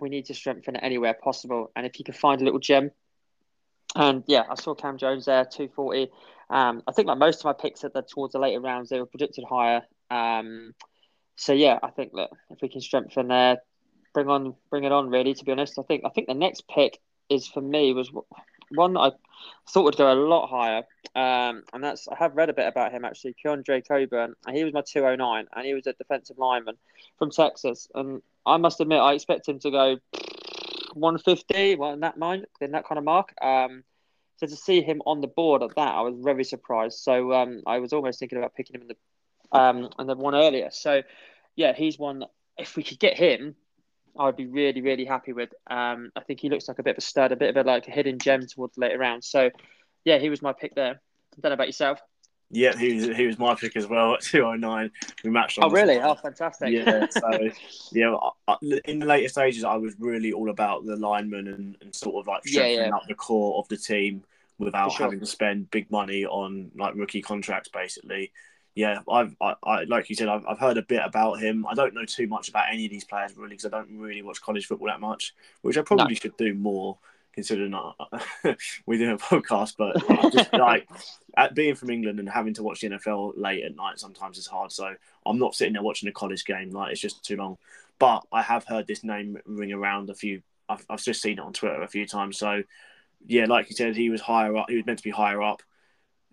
we 0.00 0.08
need 0.10 0.26
to 0.26 0.34
strengthen 0.34 0.76
it 0.76 0.80
anywhere 0.82 1.14
possible. 1.14 1.70
And 1.74 1.86
if 1.86 1.98
you 1.98 2.04
can 2.04 2.14
find 2.14 2.40
a 2.42 2.44
little 2.44 2.60
gem, 2.60 2.90
and 3.96 4.24
yeah, 4.26 4.42
I 4.50 4.56
saw 4.56 4.74
Cam 4.74 4.98
Jones 4.98 5.24
there, 5.26 5.44
two 5.44 5.68
forty. 5.68 6.10
Um, 6.50 6.82
I 6.86 6.92
think 6.92 7.08
like 7.08 7.18
most 7.18 7.40
of 7.40 7.44
my 7.46 7.54
picks 7.54 7.84
at 7.84 7.94
the 7.94 8.02
towards 8.02 8.32
the 8.32 8.38
later 8.38 8.60
rounds, 8.60 8.90
they 8.90 8.98
were 8.98 9.06
predicted 9.06 9.44
higher. 9.48 9.82
Um, 10.10 10.74
so 11.36 11.52
yeah, 11.52 11.78
I 11.82 11.90
think 11.90 12.12
that 12.12 12.30
if 12.50 12.60
we 12.60 12.68
can 12.68 12.82
strengthen 12.82 13.28
there, 13.28 13.58
bring 14.14 14.28
on 14.28 14.54
bring 14.70 14.84
it 14.84 14.92
on. 14.92 15.10
Really, 15.10 15.34
to 15.34 15.44
be 15.44 15.52
honest, 15.52 15.78
I 15.78 15.82
think 15.82 16.04
I 16.06 16.08
think 16.08 16.28
the 16.28 16.34
next 16.34 16.66
pick 16.68 16.98
is 17.28 17.46
for 17.46 17.60
me 17.60 17.92
was 17.92 18.10
one 18.70 18.94
that 18.94 19.00
I 19.00 19.10
thought 19.68 19.84
would 19.84 19.96
go 19.96 20.12
a 20.12 20.14
lot 20.14 20.48
higher, 20.48 20.84
um, 21.14 21.64
and 21.72 21.82
that's 21.82 22.08
I 22.08 22.16
have 22.16 22.36
read 22.36 22.48
a 22.48 22.54
bit 22.54 22.66
about 22.66 22.92
him 22.92 23.04
actually. 23.04 23.34
Keondre 23.44 23.86
Coburn, 23.86 24.34
and 24.46 24.56
he 24.56 24.64
was 24.64 24.72
my 24.72 24.82
209, 24.82 25.46
and 25.54 25.66
he 25.66 25.74
was 25.74 25.86
a 25.86 25.92
defensive 25.92 26.38
lineman 26.38 26.76
from 27.18 27.30
Texas. 27.30 27.88
And 27.94 28.22
I 28.46 28.56
must 28.56 28.80
admit, 28.80 29.00
I 29.00 29.12
expect 29.12 29.48
him 29.48 29.58
to 29.60 29.70
go 29.70 29.98
150, 30.94 31.76
well, 31.76 31.92
in 31.92 32.00
that 32.00 32.16
mind, 32.16 32.46
in 32.60 32.72
that 32.72 32.86
kind 32.86 32.98
of 32.98 33.04
mark. 33.04 33.34
Um, 33.42 33.84
so 34.36 34.46
to 34.46 34.56
see 34.56 34.82
him 34.82 35.00
on 35.06 35.20
the 35.20 35.28
board 35.28 35.62
at 35.62 35.76
that, 35.76 35.94
I 35.94 36.00
was 36.00 36.14
very 36.18 36.44
surprised. 36.44 36.98
So 36.98 37.32
um, 37.32 37.62
I 37.66 37.78
was 37.78 37.92
almost 37.92 38.18
thinking 38.18 38.38
about 38.38 38.54
picking 38.54 38.76
him 38.76 38.82
in 38.82 38.88
the 38.88 38.96
um, 39.58 39.90
and 39.98 40.08
the 40.08 40.16
one 40.16 40.34
earlier. 40.34 40.70
So 40.70 41.02
yeah, 41.56 41.72
he's 41.72 41.98
one. 41.98 42.24
If 42.56 42.76
we 42.76 42.82
could 42.82 42.98
get 42.98 43.16
him, 43.16 43.56
I 44.18 44.26
would 44.26 44.36
be 44.36 44.46
really, 44.46 44.80
really 44.80 45.04
happy 45.04 45.32
with. 45.32 45.50
Um, 45.68 46.10
I 46.16 46.20
think 46.20 46.40
he 46.40 46.48
looks 46.48 46.68
like 46.68 46.78
a 46.78 46.82
bit 46.82 46.92
of 46.92 46.98
a 46.98 47.06
stud, 47.06 47.32
a 47.32 47.36
bit 47.36 47.56
of 47.56 47.56
a 47.56 47.68
like 47.68 47.88
a 47.88 47.90
hidden 47.90 48.18
gem 48.18 48.46
towards 48.46 48.78
later 48.78 48.98
round. 48.98 49.24
So, 49.24 49.50
yeah, 50.04 50.18
he 50.18 50.30
was 50.30 50.42
my 50.42 50.52
pick 50.52 50.74
there. 50.74 50.94
I 50.94 51.40
don't 51.40 51.50
know 51.50 51.54
about 51.54 51.68
yourself. 51.68 52.00
Yeah, 52.50 52.76
he 52.76 52.94
was 52.94 53.16
he 53.16 53.26
was 53.26 53.38
my 53.38 53.54
pick 53.56 53.74
as 53.74 53.88
well 53.88 54.14
at 54.14 54.20
two 54.20 54.44
oh 54.44 54.54
nine. 54.54 54.92
We 55.24 55.30
matched. 55.30 55.58
oh, 55.60 55.70
really? 55.70 55.98
Oh, 55.98 56.14
fantastic. 56.14 56.70
Yeah. 56.70 57.06
So 57.10 57.50
yeah, 57.92 58.16
in 58.84 59.00
the 59.00 59.06
later 59.06 59.28
stages, 59.28 59.64
I 59.64 59.76
was 59.76 59.94
really 59.98 60.32
all 60.32 60.50
about 60.50 60.84
the 60.84 60.94
linemen 60.94 61.48
and, 61.48 61.76
and 61.80 61.94
sort 61.94 62.16
of 62.16 62.28
like 62.28 62.46
strengthening 62.46 62.78
yeah, 62.78 62.86
yeah. 62.86 62.94
up 62.96 63.02
the 63.08 63.14
core 63.14 63.58
of 63.58 63.66
the 63.68 63.76
team 63.76 64.22
without 64.58 64.92
sure. 64.92 65.06
having 65.06 65.18
to 65.20 65.26
spend 65.26 65.70
big 65.70 65.90
money 65.90 66.24
on 66.24 66.70
like 66.76 66.94
rookie 66.94 67.22
contracts, 67.22 67.70
basically 67.70 68.30
yeah, 68.74 69.00
I've 69.08 69.36
I, 69.40 69.54
I, 69.62 69.84
like 69.84 70.10
you 70.10 70.16
said, 70.16 70.28
I've, 70.28 70.44
I've 70.46 70.58
heard 70.58 70.78
a 70.78 70.82
bit 70.82 71.00
about 71.04 71.40
him. 71.40 71.66
I 71.66 71.74
don't 71.74 71.94
know 71.94 72.04
too 72.04 72.26
much 72.26 72.48
about 72.48 72.66
any 72.72 72.86
of 72.86 72.90
these 72.90 73.04
players 73.04 73.36
really 73.36 73.50
because 73.50 73.66
I 73.66 73.68
don't 73.68 73.98
really 73.98 74.22
watch 74.22 74.42
college 74.42 74.66
football 74.66 74.88
that 74.88 75.00
much, 75.00 75.34
which 75.62 75.78
I 75.78 75.82
probably 75.82 76.14
no. 76.14 76.18
should 76.18 76.36
do 76.36 76.54
more 76.54 76.98
considering 77.32 77.74
uh, 77.74 77.92
we 78.86 78.98
do 78.98 79.12
a 79.12 79.18
podcast. 79.18 79.74
But 79.78 80.32
just 80.32 80.52
like 80.52 80.88
at 81.36 81.54
being 81.54 81.76
from 81.76 81.90
England 81.90 82.18
and 82.18 82.28
having 82.28 82.54
to 82.54 82.64
watch 82.64 82.80
the 82.80 82.90
NFL 82.90 83.34
late 83.36 83.64
at 83.64 83.76
night 83.76 84.00
sometimes 84.00 84.38
is 84.38 84.46
hard. 84.46 84.72
So 84.72 84.92
I'm 85.24 85.38
not 85.38 85.54
sitting 85.54 85.74
there 85.74 85.82
watching 85.82 86.08
a 86.08 86.12
college 86.12 86.44
game 86.44 86.70
like 86.70 86.92
it's 86.92 87.00
just 87.00 87.24
too 87.24 87.36
long. 87.36 87.58
But 88.00 88.24
I 88.32 88.42
have 88.42 88.64
heard 88.64 88.88
this 88.88 89.04
name 89.04 89.38
ring 89.46 89.72
around 89.72 90.10
a 90.10 90.14
few. 90.14 90.42
I've, 90.68 90.84
I've 90.90 91.02
just 91.02 91.22
seen 91.22 91.38
it 91.38 91.44
on 91.44 91.52
Twitter 91.52 91.80
a 91.82 91.88
few 91.88 92.06
times. 92.08 92.38
So 92.38 92.64
yeah, 93.24 93.44
like 93.44 93.70
you 93.70 93.76
said, 93.76 93.94
he 93.94 94.10
was 94.10 94.20
higher 94.20 94.56
up. 94.56 94.68
He 94.68 94.76
was 94.76 94.86
meant 94.86 94.98
to 94.98 95.04
be 95.04 95.10
higher 95.10 95.42
up 95.42 95.62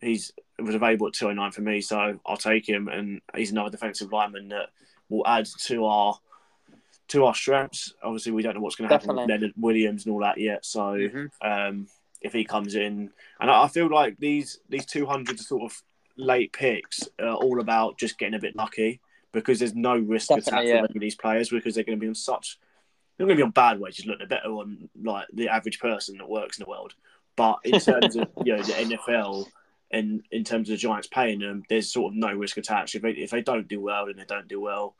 he's 0.02 0.32
was 0.64 0.76
available 0.76 1.08
at 1.08 1.14
209 1.14 1.52
for 1.52 1.62
me, 1.62 1.82
so 1.82 2.20
I'll 2.26 2.38
take 2.38 2.68
him. 2.68 2.88
And 2.88 3.22
he's 3.36 3.52
another 3.52 3.70
defensive 3.70 4.12
lineman 4.12 4.50
that 4.50 4.70
will 5.10 5.26
add 5.26 5.48
to 5.66 5.86
our 5.86 6.20
to 7.10 7.26
our 7.26 7.36
strengths. 7.36 7.94
Obviously, 8.02 8.32
we 8.32 8.42
don't 8.42 8.56
know 8.56 8.62
what's 8.62 8.76
going 8.76 8.90
to 8.90 8.94
happen 8.94 9.16
with 9.16 9.30
Leonard 9.30 9.54
Williams 9.58 10.06
and 10.06 10.14
all 10.14 10.22
that 10.22 10.38
yet. 10.38 10.66
So 10.66 10.82
mm-hmm. 10.82 11.26
um, 11.42 11.88
if 12.22 12.34
he 12.34 12.44
comes 12.44 12.76
in, 12.76 13.10
and 13.40 13.52
I, 13.52 13.68
feel 13.68 13.90
like 13.90 14.18
these 14.18 14.60
these 14.70 14.86
200 14.86 15.40
sort 15.40 15.64
of 15.64 15.82
late 16.18 16.54
picks 16.54 17.08
are 17.20 17.36
all 17.36 17.60
about 17.60 17.98
just 17.98 18.18
getting 18.18 18.36
a 18.36 18.40
bit 18.40 18.56
lucky 18.56 19.02
because 19.32 19.60
there's 19.60 19.76
no 19.76 19.98
risk 19.98 20.32
attached 20.32 20.68
yeah. 20.68 20.86
these 20.96 21.16
players 21.16 21.50
because 21.50 21.74
they're 21.76 21.84
going 21.84 21.98
to 21.98 22.02
be 22.02 22.08
on 22.08 22.16
such 22.16 22.60
they're 23.18 23.28
going 23.28 23.38
to 23.38 23.42
be 23.42 23.46
on 23.46 23.52
bad 23.52 23.80
wages. 23.80 24.06
Look, 24.08 24.18
they're 24.18 24.28
better 24.28 24.50
on 24.50 24.90
like 25.04 25.28
the 25.32 25.50
average 25.50 25.80
person 25.80 26.18
that 26.18 26.28
works 26.28 26.58
in 26.58 26.64
the 26.64 26.70
world. 26.70 26.96
But 27.36 27.60
in 27.64 27.80
terms 27.80 28.16
of 28.16 28.28
you 28.44 28.56
know 28.56 28.64
the 28.64 28.74
NFL, 28.74 29.46
and 29.92 30.24
in 30.32 30.44
terms 30.44 30.70
of 30.70 30.74
the 30.74 30.78
Giants 30.78 31.08
paying 31.08 31.40
them, 31.40 31.64
there's 31.70 31.92
sort 31.92 32.14
of 32.14 32.18
no 32.18 32.34
risk 32.34 32.58
attached. 32.58 32.96
If 32.96 33.02
they, 33.02 33.12
if 33.12 33.30
they 33.30 33.42
don't 33.42 33.68
do 33.68 33.82
well, 33.82 34.06
then 34.06 34.16
they 34.18 34.26
don't 34.26 34.48
do 34.48 34.62
well. 34.62 34.96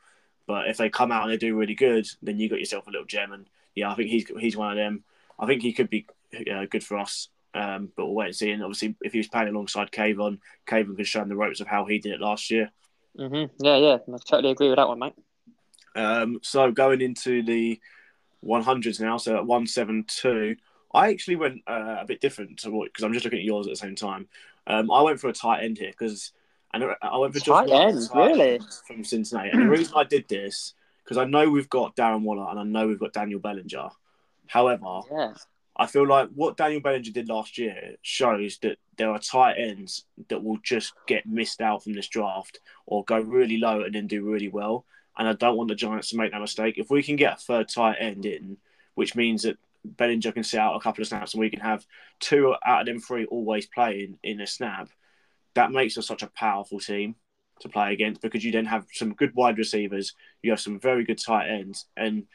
But 0.48 0.68
if 0.68 0.78
they 0.78 0.90
come 0.90 1.12
out 1.12 1.24
and 1.24 1.32
they 1.32 1.38
do 1.38 1.56
really 1.56 1.76
good, 1.76 2.08
then 2.22 2.38
you 2.38 2.50
got 2.50 2.60
yourself 2.60 2.88
a 2.88 2.92
little 2.92 3.06
gem. 3.06 3.32
And 3.32 3.46
yeah, 3.74 3.90
I 3.90 3.96
think 3.96 4.10
he's 4.10 4.26
he's 4.40 4.58
one 4.58 4.72
of 4.72 4.78
them. 4.78 5.04
I 5.40 5.46
think 5.46 5.62
he 5.62 5.74
could 5.74 5.90
be 5.90 6.08
uh, 6.52 6.66
good 6.70 6.84
for 6.84 6.98
us. 6.98 7.30
Um, 7.54 7.92
but 7.96 8.06
we'll 8.06 8.16
wait 8.16 8.28
and 8.28 8.36
see. 8.36 8.52
And 8.52 8.64
obviously, 8.64 8.96
if 9.02 9.12
he 9.12 9.20
was 9.20 9.28
playing 9.28 9.50
alongside 9.50 9.92
Kayvon, 9.92 10.40
Kayvon 10.66 10.96
can 10.96 11.06
show 11.06 11.22
him 11.22 11.30
the 11.30 11.36
ropes 11.36 11.60
of 11.60 11.68
how 11.68 11.86
he 11.86 12.00
did 12.00 12.14
it 12.14 12.22
last 12.22 12.50
year. 12.50 12.72
Mm-hmm. 13.18 13.64
Yeah, 13.64 13.78
yeah, 13.78 13.98
I 14.08 14.18
totally 14.26 14.52
agree 14.52 14.70
with 14.70 14.78
that 14.78 14.88
one, 14.88 15.00
mate. 15.00 15.14
Um, 15.96 16.40
so 16.44 16.72
going 16.72 17.02
into 17.02 17.44
the 17.44 17.80
100s 18.46 19.02
now, 19.02 19.18
so 19.18 19.36
at 19.36 19.46
172, 19.46 20.56
I 20.94 21.10
actually 21.10 21.36
went 21.36 21.62
uh, 21.68 21.98
a 22.00 22.06
bit 22.06 22.22
different 22.22 22.60
to 22.60 22.72
what 22.72 22.88
because 22.88 23.04
I'm 23.04 23.14
just 23.14 23.26
looking 23.26 23.40
at 23.40 23.46
yours 23.46 23.68
at 23.68 23.72
the 23.72 23.78
same 23.78 23.96
time. 23.96 24.28
Um, 24.68 24.92
I 24.92 25.02
went 25.02 25.20
for 25.20 25.28
a 25.28 25.34
tight 25.34 25.64
end 25.64 25.78
here 25.78 25.92
because 25.92 26.32
and 26.74 26.86
I 27.02 27.18
went 27.18 27.34
for 27.34 27.40
tight 27.40 27.70
end, 27.70 28.10
really 28.16 28.60
from 28.88 29.04
Cincinnati. 29.04 29.50
And 29.50 29.64
the 29.64 29.70
reason 29.70 29.94
I 29.96 30.04
did 30.04 30.28
this 30.30 30.74
because 31.04 31.18
I 31.18 31.26
know 31.26 31.50
we've 31.50 31.70
got 31.70 31.96
Darren 31.96 32.22
Waller 32.22 32.48
and 32.50 32.60
I 32.60 32.64
know 32.64 32.88
we've 32.88 33.00
got 33.00 33.14
Daniel 33.14 33.40
Bellinger. 33.40 33.90
However, 34.48 35.02
yeah. 35.12 35.34
I 35.76 35.88
feel 35.88 36.08
like 36.08 36.30
what 36.36 36.58
Daniel 36.58 36.82
Bellinger 36.82 37.12
did 37.12 37.28
last 37.28 37.58
year 37.58 37.96
shows 38.02 38.58
that 38.62 38.78
there 38.98 39.10
are 39.10 39.20
tight 39.20 39.56
ends 39.58 40.06
that 40.30 40.44
will 40.44 40.58
just 40.64 40.94
get 41.08 41.26
missed 41.26 41.60
out 41.60 41.84
from 41.84 41.94
this 41.94 42.08
draft 42.08 42.60
or 42.86 43.04
go 43.04 43.20
really 43.20 43.58
low 43.58 43.82
and 43.82 43.96
then 43.96 44.08
do 44.08 44.24
really 44.24 44.50
well. 44.50 44.86
And 45.18 45.28
I 45.28 45.34
don't 45.34 45.58
want 45.58 45.70
the 45.70 45.76
Giants 45.76 46.10
to 46.10 46.18
make 46.18 46.32
that 46.32 46.40
mistake. 46.42 46.78
If 46.78 46.90
we 46.90 47.04
can 47.04 47.16
get 47.16 47.34
a 47.34 47.42
third 47.42 47.68
tight 47.68 47.98
end 48.00 48.26
in, 48.26 48.58
which 48.96 49.16
means 49.16 49.44
that 49.44 49.58
Bellinger 49.84 50.32
can 50.32 50.44
sit 50.44 50.60
out 50.60 50.76
a 50.76 50.80
couple 50.80 51.02
of 51.02 51.08
snaps 51.08 51.34
and 51.34 51.42
we 51.42 51.50
can 51.50 51.60
have 51.60 51.86
two 52.20 52.56
out 52.66 52.82
of 52.82 52.86
them 52.88 53.00
three 53.00 53.26
always 53.26 53.66
playing 53.66 54.18
in 54.24 54.40
a 54.42 54.48
snap, 54.48 54.90
that 55.56 55.72
makes 55.72 55.98
us 55.98 56.08
such 56.08 56.24
a 56.24 56.28
powerful 56.28 56.80
team 56.80 57.16
to 57.60 57.70
play 57.70 57.94
against 57.94 58.22
because 58.22 58.44
you 58.44 58.52
then 58.52 58.66
have 58.66 58.86
some 58.94 59.14
good 59.14 59.34
wide 59.36 59.58
receivers, 59.58 60.14
you 60.42 60.52
have 60.52 60.60
some 60.60 60.80
very 60.80 61.04
good 61.04 61.20
tight 61.20 61.50
ends, 61.50 61.86
and 61.96 62.26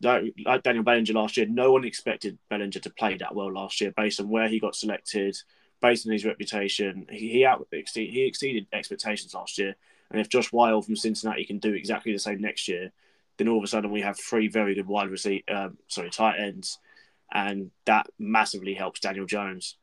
like 0.00 0.62
Daniel 0.62 0.84
Bellinger 0.84 1.12
last 1.14 1.36
year, 1.36 1.46
no 1.46 1.72
one 1.72 1.84
expected 1.84 2.38
Bellinger 2.50 2.80
to 2.80 2.90
play 2.90 3.16
that 3.16 3.34
well 3.34 3.52
last 3.52 3.80
year 3.80 3.92
based 3.96 4.20
on 4.20 4.28
where 4.28 4.48
he 4.48 4.60
got 4.60 4.76
selected, 4.76 5.36
based 5.80 6.06
on 6.06 6.12
his 6.12 6.24
reputation. 6.24 7.06
He 7.10 7.28
he, 7.28 7.44
out, 7.44 7.66
he 7.70 8.26
exceeded 8.26 8.66
expectations 8.72 9.34
last 9.34 9.58
year, 9.58 9.76
and 10.10 10.20
if 10.20 10.28
Josh 10.28 10.52
Whyle 10.52 10.82
from 10.82 10.96
Cincinnati 10.96 11.44
can 11.44 11.58
do 11.58 11.72
exactly 11.72 12.12
the 12.12 12.18
same 12.18 12.40
next 12.40 12.68
year, 12.68 12.92
then 13.36 13.48
all 13.48 13.58
of 13.58 13.64
a 13.64 13.66
sudden 13.66 13.90
we 13.90 14.02
have 14.02 14.18
three 14.18 14.48
very 14.48 14.74
good 14.74 14.86
wide 14.86 15.10
receiver, 15.10 15.42
um, 15.48 15.78
sorry, 15.88 16.10
tight 16.10 16.38
ends, 16.38 16.78
and 17.32 17.70
that 17.86 18.06
massively 18.18 18.74
helps 18.74 19.00
Daniel 19.00 19.26
Jones. 19.26 19.76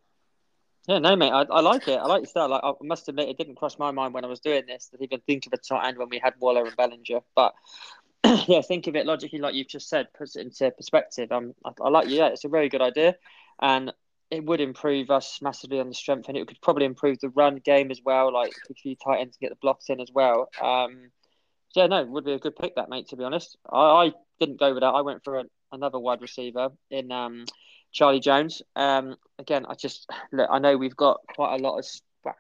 Yeah, 0.88 0.98
no, 0.98 1.16
mate, 1.16 1.32
I, 1.32 1.44
I 1.44 1.62
like 1.62 1.88
it. 1.88 2.00
I 2.00 2.06
like 2.08 2.22
your 2.22 2.28
style. 2.28 2.50
Like, 2.50 2.64
I 2.64 2.74
must 2.82 3.08
admit, 3.08 3.30
it 3.30 3.38
didn't 3.38 3.56
cross 3.56 3.78
my 3.78 3.92
mind 3.92 4.14
when 4.14 4.26
I 4.26 4.28
was 4.28 4.40
doing 4.40 4.64
this 4.66 4.90
to 4.90 5.04
even 5.04 5.20
think 5.28 5.46
of 5.46 5.54
a 5.54 5.58
tight 5.58 5.88
end 5.88 5.98
when 5.98 6.10
we 6.10 6.20
had 6.20 6.34
Waller 6.40 6.66
and 6.66 6.76
Bellinger. 6.76 7.20
But 7.36 7.54
yeah, 8.48 8.62
think 8.62 8.88
of 8.88 8.96
it 8.96 9.06
logically, 9.06 9.40
like 9.40 9.54
you've 9.54 9.68
just 9.68 9.90
said, 9.90 10.08
puts 10.18 10.36
it 10.36 10.42
into 10.42 10.72
perspective. 10.72 11.32
Um, 11.32 11.54
I, 11.64 11.72
I 11.82 11.90
like 11.90 12.10
you. 12.10 12.18
Yeah, 12.18 12.28
it's 12.28 12.46
a 12.46 12.50
very 12.50 12.68
good 12.68 12.82
idea, 12.82 13.16
and 13.62 13.94
it 14.32 14.44
would 14.46 14.62
improve 14.62 15.12
us 15.12 15.40
massively 15.42 15.80
on 15.80 15.90
the 15.90 15.94
strength, 15.94 16.30
and 16.30 16.38
it 16.38 16.48
could 16.48 16.62
probably 16.62 16.86
improve 16.86 17.20
the 17.20 17.30
run 17.30 17.58
game 17.58 17.92
as 17.92 18.02
well. 18.04 18.34
Like 18.34 18.54
a 18.70 18.74
few 18.74 18.96
tight 18.96 19.20
ends 19.20 19.38
get 19.40 19.50
the 19.50 19.58
blocks 19.58 19.90
in 19.90 20.00
as 20.00 20.10
well. 20.12 20.50
Um, 20.62 21.12
yeah, 21.76 21.88
no, 21.88 22.04
would 22.06 22.26
be 22.26 22.34
a 22.34 22.40
good 22.40 22.56
pick 22.56 22.76
that, 22.76 22.90
mate. 22.90 23.08
To 23.10 23.16
be 23.16 23.24
honest, 23.24 23.58
I, 23.72 23.80
I 23.80 24.12
didn't 24.40 24.60
go 24.60 24.74
with 24.74 24.82
that. 24.82 24.88
I 24.88 25.02
went 25.02 25.24
for 25.24 25.40
a, 25.40 25.44
another 25.72 26.00
wide 26.00 26.22
receiver 26.22 26.70
in 26.90 27.12
um, 27.12 27.46
Charlie 27.92 28.20
Jones. 28.20 28.62
Um, 28.76 29.16
again, 29.40 29.66
I 29.68 29.76
just 29.76 30.10
look. 30.32 30.50
I 30.52 30.60
know 30.60 30.78
we've 30.78 30.96
got 30.96 31.20
quite 31.36 31.60
a 31.60 31.64
lot 31.64 31.78
of. 31.78 31.86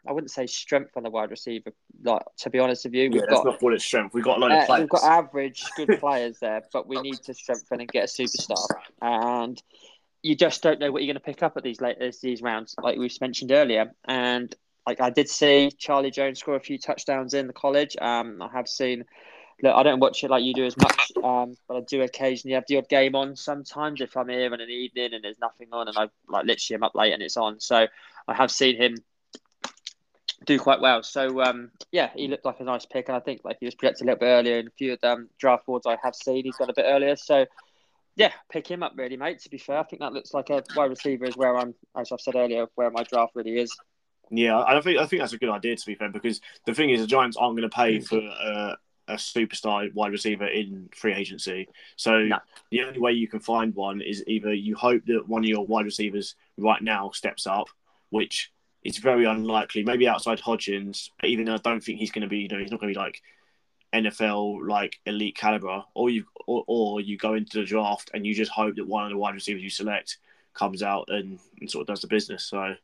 I 0.08 0.12
wouldn't 0.12 0.30
say 0.30 0.46
strength 0.46 0.92
on 0.96 1.04
the 1.04 1.10
wide 1.10 1.32
receiver. 1.32 1.72
Like 2.04 2.22
to 2.40 2.50
be 2.50 2.60
honest 2.60 2.86
with 2.86 2.94
you, 2.94 3.10
we've 3.10 3.22
yeah, 3.22 3.30
got 3.30 3.46
not 3.46 3.74
it's 3.74 3.86
strength. 3.86 4.14
We've 4.14 4.24
got 4.24 4.38
a 4.38 4.40
lot 4.40 4.52
uh, 4.52 4.60
of 4.60 4.66
players. 4.68 4.82
We've 4.82 4.90
got 4.90 5.04
average 5.04 5.64
good 5.76 5.90
players 6.00 6.38
there, 6.40 6.64
but 6.72 6.88
we 6.88 7.02
need 7.02 7.18
to 7.24 7.34
strengthen 7.34 7.80
and 7.80 7.90
get 7.90 8.04
a 8.04 8.08
superstar. 8.08 8.64
And 9.02 9.62
you 10.22 10.36
just 10.36 10.62
don't 10.62 10.80
know 10.80 10.92
what 10.92 11.02
you're 11.02 11.14
going 11.14 11.22
to 11.22 11.26
pick 11.26 11.42
up 11.42 11.58
at 11.58 11.64
these 11.64 11.82
late 11.82 11.98
these 12.22 12.42
rounds, 12.42 12.76
like 12.82 12.98
we've 12.98 13.20
mentioned 13.22 13.52
earlier. 13.52 13.92
And 14.06 14.54
like 14.88 15.02
I 15.02 15.10
did 15.10 15.30
see 15.30 15.72
Charlie 15.78 16.12
Jones 16.12 16.40
score 16.40 16.56
a 16.56 16.60
few 16.60 16.78
touchdowns 16.78 17.34
in 17.34 17.48
the 17.48 17.54
college. 17.54 17.96
Um, 18.00 18.42
I 18.42 18.50
have 18.50 18.68
seen. 18.68 19.06
Look, 19.64 19.76
I 19.76 19.84
don't 19.84 20.00
watch 20.00 20.24
it 20.24 20.32
like 20.32 20.44
you 20.44 20.56
do 20.56 20.66
as 20.66 20.76
much, 20.76 21.12
um, 21.24 21.56
but 21.68 21.78
I 21.78 21.82
do 21.82 22.02
occasionally 22.02 22.56
have 22.56 22.64
the 22.68 22.78
odd 22.78 22.90
game 22.90 23.14
on 23.14 23.36
sometimes 23.36 24.02
if 24.02 24.18
I'm 24.18 24.28
here 24.28 24.52
in 24.52 24.60
an 24.60 24.72
evening 24.72 25.14
and 25.14 25.24
there's 25.24 25.38
nothing 25.40 25.68
on, 25.72 25.88
and 25.88 25.96
I 25.96 26.10
like 26.28 26.46
literally 26.46 26.76
I'm 26.76 26.84
up 26.84 26.96
late 26.96 27.14
and 27.14 27.22
it's 27.22 27.38
on. 27.38 27.60
So 27.60 27.86
I 28.28 28.34
have 28.34 28.50
seen 28.50 28.76
him 28.76 28.96
do 30.46 30.58
quite 30.58 30.82
well. 30.82 31.04
So 31.04 31.42
um, 31.44 31.70
yeah, 31.92 32.10
he 32.16 32.28
looked 32.28 32.46
like 32.46 32.60
a 32.60 32.64
nice 32.64 32.88
pick, 32.88 33.08
and 33.08 33.16
I 33.16 33.20
think 33.20 33.42
like 33.44 33.58
he 33.60 33.66
was 33.66 33.76
projected 33.76 34.02
a 34.02 34.06
little 34.06 34.20
bit 34.20 34.26
earlier 34.26 34.58
in 34.58 34.68
a 34.68 34.72
few 34.72 34.94
of 34.94 35.02
the 35.02 35.12
um, 35.12 35.30
draft 35.38 35.68
boards 35.68 35.86
I 35.86 35.98
have 36.04 36.16
seen. 36.16 36.44
He's 36.44 36.58
gone 36.58 36.72
a 36.72 36.74
bit 36.74 36.86
earlier, 36.88 37.16
so 37.16 37.46
yeah, 38.16 38.32
pick 38.52 38.70
him 38.70 38.84
up 38.84 38.94
really, 38.96 39.18
mate. 39.18 39.40
To 39.42 39.50
be 39.50 39.58
fair, 39.58 39.78
I 39.78 39.84
think 39.84 40.02
that 40.02 40.14
looks 40.14 40.34
like 40.34 40.50
a 40.50 40.64
wide 40.76 40.90
receiver 40.90 41.26
is 41.26 41.38
where 41.38 41.56
I'm, 41.56 41.76
as 41.96 42.12
I've 42.12 42.20
said 42.20 42.36
earlier, 42.36 42.66
where 42.76 42.90
my 42.92 43.04
draft 43.04 43.34
really 43.36 43.60
is. 43.60 43.76
Yeah, 44.34 44.60
I 44.60 44.80
think 44.80 44.98
I 44.98 45.06
think 45.06 45.22
that's 45.22 45.34
a 45.34 45.38
good 45.38 45.50
idea 45.50 45.76
to 45.76 45.86
be 45.86 45.96
fair 45.96 46.10
because 46.10 46.40
the 46.66 46.74
thing 46.74 46.90
is 46.90 47.02
the 47.02 47.08
Giants 47.08 47.36
aren't 47.36 47.58
going 47.58 47.70
to 47.70 47.76
pay 47.76 47.98
mm. 47.98 48.08
for 48.08 48.18
a, 48.18 48.78
a 49.10 49.16
superstar 49.16 49.94
wide 49.94 50.14
receiver 50.14 50.48
in 50.48 50.90
free 50.96 51.14
agency. 51.14 51.68
So 51.98 52.20
no. 52.20 52.40
the 52.72 52.84
only 52.84 53.00
way 53.00 53.12
you 53.12 53.28
can 53.28 53.42
find 53.42 53.76
one 53.76 54.02
is 54.02 54.24
either 54.28 54.54
you 54.54 54.76
hope 54.76 55.06
that 55.08 55.28
one 55.28 55.44
of 55.44 55.50
your 55.50 55.66
wide 55.66 55.84
receivers 55.84 56.36
right 56.58 56.82
now 56.82 57.12
steps 57.12 57.46
up, 57.46 57.68
which 58.10 58.54
is 58.84 59.00
very 59.00 59.26
unlikely. 59.26 59.84
Maybe 59.84 60.08
outside 60.08 60.40
Hodgins, 60.40 61.10
even 61.26 61.46
though 61.46 61.56
I 61.56 61.58
don't 61.58 61.84
think 61.84 62.00
he's 62.00 62.12
going 62.12 62.24
to 62.24 62.30
be, 62.30 62.40
you 62.40 62.48
know, 62.48 62.58
he's 62.58 62.72
not 62.72 62.80
going 62.80 62.94
to 62.94 62.98
be 62.98 63.04
like 63.04 63.22
NFL 63.94 64.66
like 64.66 64.98
elite 65.06 65.36
caliber, 65.36 65.84
or 65.94 66.10
you 66.10 66.24
or, 66.48 66.64
or 66.68 67.02
you 67.02 67.18
go 67.18 67.34
into 67.34 67.60
the 67.60 67.66
draft 67.66 68.12
and 68.14 68.26
you 68.26 68.34
just 68.34 68.52
hope 68.52 68.78
that 68.78 68.88
one 68.88 69.04
of 69.04 69.12
the 69.12 69.18
wide 69.18 69.34
receivers 69.36 69.62
you 69.62 69.70
select 69.70 70.20
comes 70.54 70.84
out 70.84 71.06
and, 71.10 71.40
and 71.60 71.70
sort 71.70 71.82
of 71.82 71.88
does 71.88 72.02
the 72.02 72.08
business. 72.08 72.46
So 72.46 72.76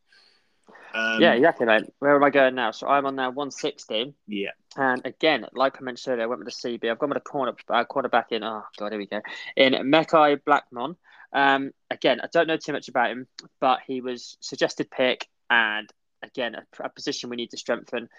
um, 0.94 1.22
yeah, 1.22 1.34
exactly, 1.34 1.66
mate. 1.66 1.84
Where 2.00 2.16
am 2.16 2.24
I 2.24 2.30
going 2.30 2.56
now? 2.56 2.72
So 2.72 2.88
I'm 2.88 3.06
on 3.06 3.16
now 3.16 3.30
160. 3.30 4.14
Yeah. 4.28 4.50
And 4.76 5.02
again, 5.06 5.46
like 5.54 5.78
I 5.80 5.84
mentioned 5.84 6.14
earlier, 6.14 6.24
I 6.24 6.28
went 6.28 6.44
with 6.44 6.54
the 6.54 6.78
CB. 6.78 6.90
I've 6.90 7.00
gone 7.00 7.10
with 7.10 7.18
a 7.18 7.22
corner 7.22 7.54
uh, 7.70 7.84
quarterback 7.84 8.32
in. 8.32 8.44
Oh 8.44 8.64
god, 8.78 8.92
here 8.92 9.00
we 9.00 9.08
go. 9.08 9.22
In 9.56 9.74
Mekhi 9.74 10.40
Blackmon. 10.44 10.96
Um, 11.34 11.72
again, 11.90 12.20
I 12.22 12.28
don't 12.32 12.48
know 12.48 12.58
too 12.58 12.74
much 12.74 12.88
about 12.88 13.12
him, 13.12 13.28
but 13.60 13.80
he 13.86 14.02
was 14.02 14.38
suggested 14.40 14.90
pick, 14.90 15.28
and 15.50 15.90
again, 16.24 16.56
a, 16.56 16.84
a 16.84 16.90
position 16.90 17.30
we 17.30 17.36
need 17.36 17.52
to 17.52 17.58
strengthen. 17.58 18.10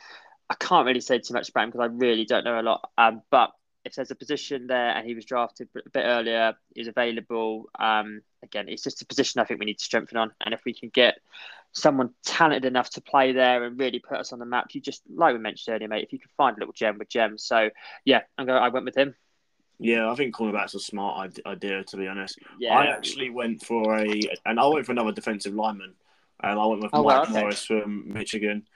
I 0.50 0.54
can't 0.54 0.86
really 0.86 1.00
say 1.00 1.18
too 1.18 1.34
much 1.34 1.48
about 1.48 1.64
him 1.64 1.70
because 1.70 1.88
I 1.90 1.94
really 1.94 2.24
don't 2.24 2.44
know 2.44 2.60
a 2.60 2.62
lot. 2.62 2.90
Um, 2.96 3.22
but 3.30 3.52
if 3.88 3.96
there's 3.96 4.10
a 4.10 4.14
position 4.14 4.66
there 4.66 4.90
and 4.90 5.06
he 5.06 5.14
was 5.14 5.24
drafted 5.24 5.68
a 5.74 5.90
bit 5.90 6.04
earlier, 6.04 6.54
he's 6.74 6.88
available. 6.88 7.68
Um, 7.78 8.22
again, 8.42 8.68
it's 8.68 8.82
just 8.82 9.02
a 9.02 9.06
position 9.06 9.40
I 9.40 9.44
think 9.44 9.58
we 9.58 9.66
need 9.66 9.78
to 9.78 9.84
strengthen 9.84 10.18
on. 10.18 10.30
And 10.44 10.54
if 10.54 10.60
we 10.64 10.72
can 10.72 10.90
get 10.90 11.18
someone 11.72 12.10
talented 12.24 12.64
enough 12.64 12.90
to 12.90 13.00
play 13.00 13.32
there 13.32 13.64
and 13.64 13.78
really 13.78 13.98
put 13.98 14.18
us 14.18 14.32
on 14.32 14.38
the 14.38 14.46
map, 14.46 14.68
you 14.72 14.80
just 14.80 15.02
like 15.12 15.34
we 15.34 15.40
mentioned 15.40 15.74
earlier, 15.74 15.88
mate. 15.88 16.04
If 16.04 16.12
you 16.12 16.18
can 16.18 16.30
find 16.36 16.56
a 16.56 16.60
little 16.60 16.72
gem 16.72 16.98
with 16.98 17.08
gems, 17.08 17.44
so 17.44 17.70
yeah, 18.04 18.22
I'm 18.36 18.46
going. 18.46 18.62
I 18.62 18.68
went 18.68 18.84
with 18.84 18.96
him. 18.96 19.14
Yeah, 19.80 20.10
I 20.10 20.14
think 20.16 20.34
cornerback's 20.34 20.74
a 20.74 20.80
smart 20.80 21.38
idea 21.46 21.84
to 21.84 21.96
be 21.96 22.08
honest. 22.08 22.38
Yeah. 22.58 22.76
I 22.76 22.86
actually 22.86 23.30
went 23.30 23.64
for 23.64 23.96
a, 23.96 24.20
and 24.44 24.58
I 24.58 24.66
went 24.66 24.86
for 24.86 24.92
another 24.92 25.12
defensive 25.12 25.54
lineman. 25.54 25.94
Um, 26.42 26.58
I 26.58 26.66
went 26.66 26.82
with 26.82 26.90
oh, 26.92 27.04
Mike 27.04 27.06
well, 27.06 27.22
okay. 27.22 27.40
Morris 27.40 27.64
from 27.64 28.12
Michigan. 28.12 28.66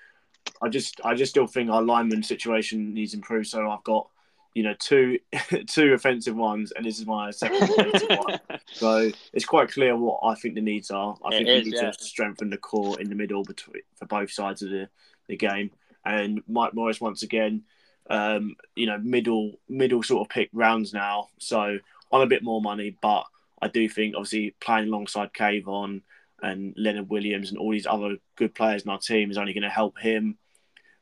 I 0.61 0.69
just, 0.69 1.00
I 1.04 1.14
just 1.14 1.31
still 1.31 1.49
think 1.49 1.71
our 1.71 1.83
lineman 1.83 2.23
situation 2.23 2.95
needs 2.95 3.14
improved. 3.14 3.49
So 3.49 3.69
I've 3.69 3.83
got 3.83 4.09
you 4.54 4.62
know, 4.62 4.75
two 4.78 5.18
two 5.66 5.94
offensive 5.94 6.37
ones, 6.37 6.73
and 6.73 6.85
this 6.85 6.99
is 6.99 7.06
my 7.06 7.30
second 7.30 7.62
offensive 7.62 8.09
one. 8.09 8.40
So 8.66 9.11
it's 9.32 9.44
quite 9.44 9.71
clear 9.71 9.97
what 9.97 10.21
I 10.23 10.35
think 10.35 10.54
the 10.54 10.61
needs 10.61 10.90
are. 10.90 11.16
I 11.25 11.28
it 11.28 11.38
think 11.38 11.49
is, 11.49 11.64
we 11.64 11.71
need 11.71 11.76
yeah. 11.76 11.90
to 11.90 12.04
strengthen 12.04 12.49
the 12.49 12.56
core 12.56 13.00
in 13.00 13.09
the 13.09 13.14
middle 13.14 13.44
between 13.44 13.82
for 13.97 14.06
both 14.06 14.30
sides 14.30 14.62
of 14.62 14.71
the, 14.71 14.88
the 15.28 15.37
game. 15.37 15.71
And 16.04 16.42
Mike 16.49 16.75
Morris 16.75 17.00
once 17.00 17.23
again, 17.23 17.62
um, 18.09 18.56
you 18.75 18.87
know, 18.87 18.99
middle 18.99 19.61
middle 19.68 20.02
sort 20.02 20.26
of 20.26 20.32
pick 20.32 20.49
rounds 20.52 20.92
now. 20.94 21.28
So 21.38 21.78
on 22.11 22.23
a 22.23 22.26
bit 22.26 22.42
more 22.42 22.62
money, 22.62 22.97
but 23.00 23.25
I 23.61 23.68
do 23.68 23.88
think 23.88 24.14
obviously 24.14 24.54
playing 24.61 24.88
alongside 24.88 25.32
Kayvon 25.32 26.02
and 26.42 26.75
Leonard 26.76 27.09
Williams 27.09 27.50
and 27.50 27.59
all 27.59 27.71
these 27.71 27.87
other 27.87 28.16
good 28.37 28.54
players 28.54 28.82
in 28.82 28.90
our 28.90 28.99
team 28.99 29.30
is 29.30 29.38
only 29.38 29.52
going 29.52 29.62
to 29.62 29.71
help 29.71 29.99
him 29.99 30.37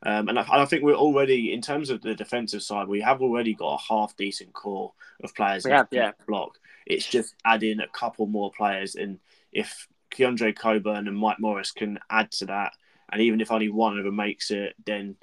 um, 0.05 0.29
and, 0.29 0.39
I, 0.39 0.43
and, 0.43 0.63
I, 0.63 0.65
think 0.65 0.83
we're 0.83 0.95
already, 0.95 1.53
in 1.53 1.61
terms 1.61 1.91
of 1.91 2.01
the 2.01 2.15
defensive 2.15 2.63
side, 2.63 2.89
we 2.89 3.01
have 3.03 3.21
already 3.21 3.55
got 3.55 3.75
a 3.75 3.93
half 3.93 4.17
decent 4.17 4.53
core 4.55 4.93
of 5.23 5.35
players 5.35 5.65
we 5.65 5.73
have, 5.73 5.89
yeah. 5.91 6.13
block. 6.27 6.59
It's 6.87 7.07
just 7.07 7.35
adding 7.45 7.81
a 7.81 7.89
couple 7.89 8.27
more 8.27 8.51
players. 8.51 8.95
And 8.95 9.19
if 9.53 9.89
Keondre 10.11 10.57
Coburn 10.57 11.07
and 11.07 11.17
Mike 11.17 11.39
Morris 11.39 11.73
can 11.73 11.99
add 12.09 12.31
to 12.33 12.47
that, 12.47 12.73
and 13.13 13.21
even 13.21 13.41
if 13.41 13.51
only 13.51 13.69
one 13.69 13.99
of 13.99 14.05
them 14.05 14.17
makes 14.17 14.51
it, 14.51 14.75
then 14.87 15.17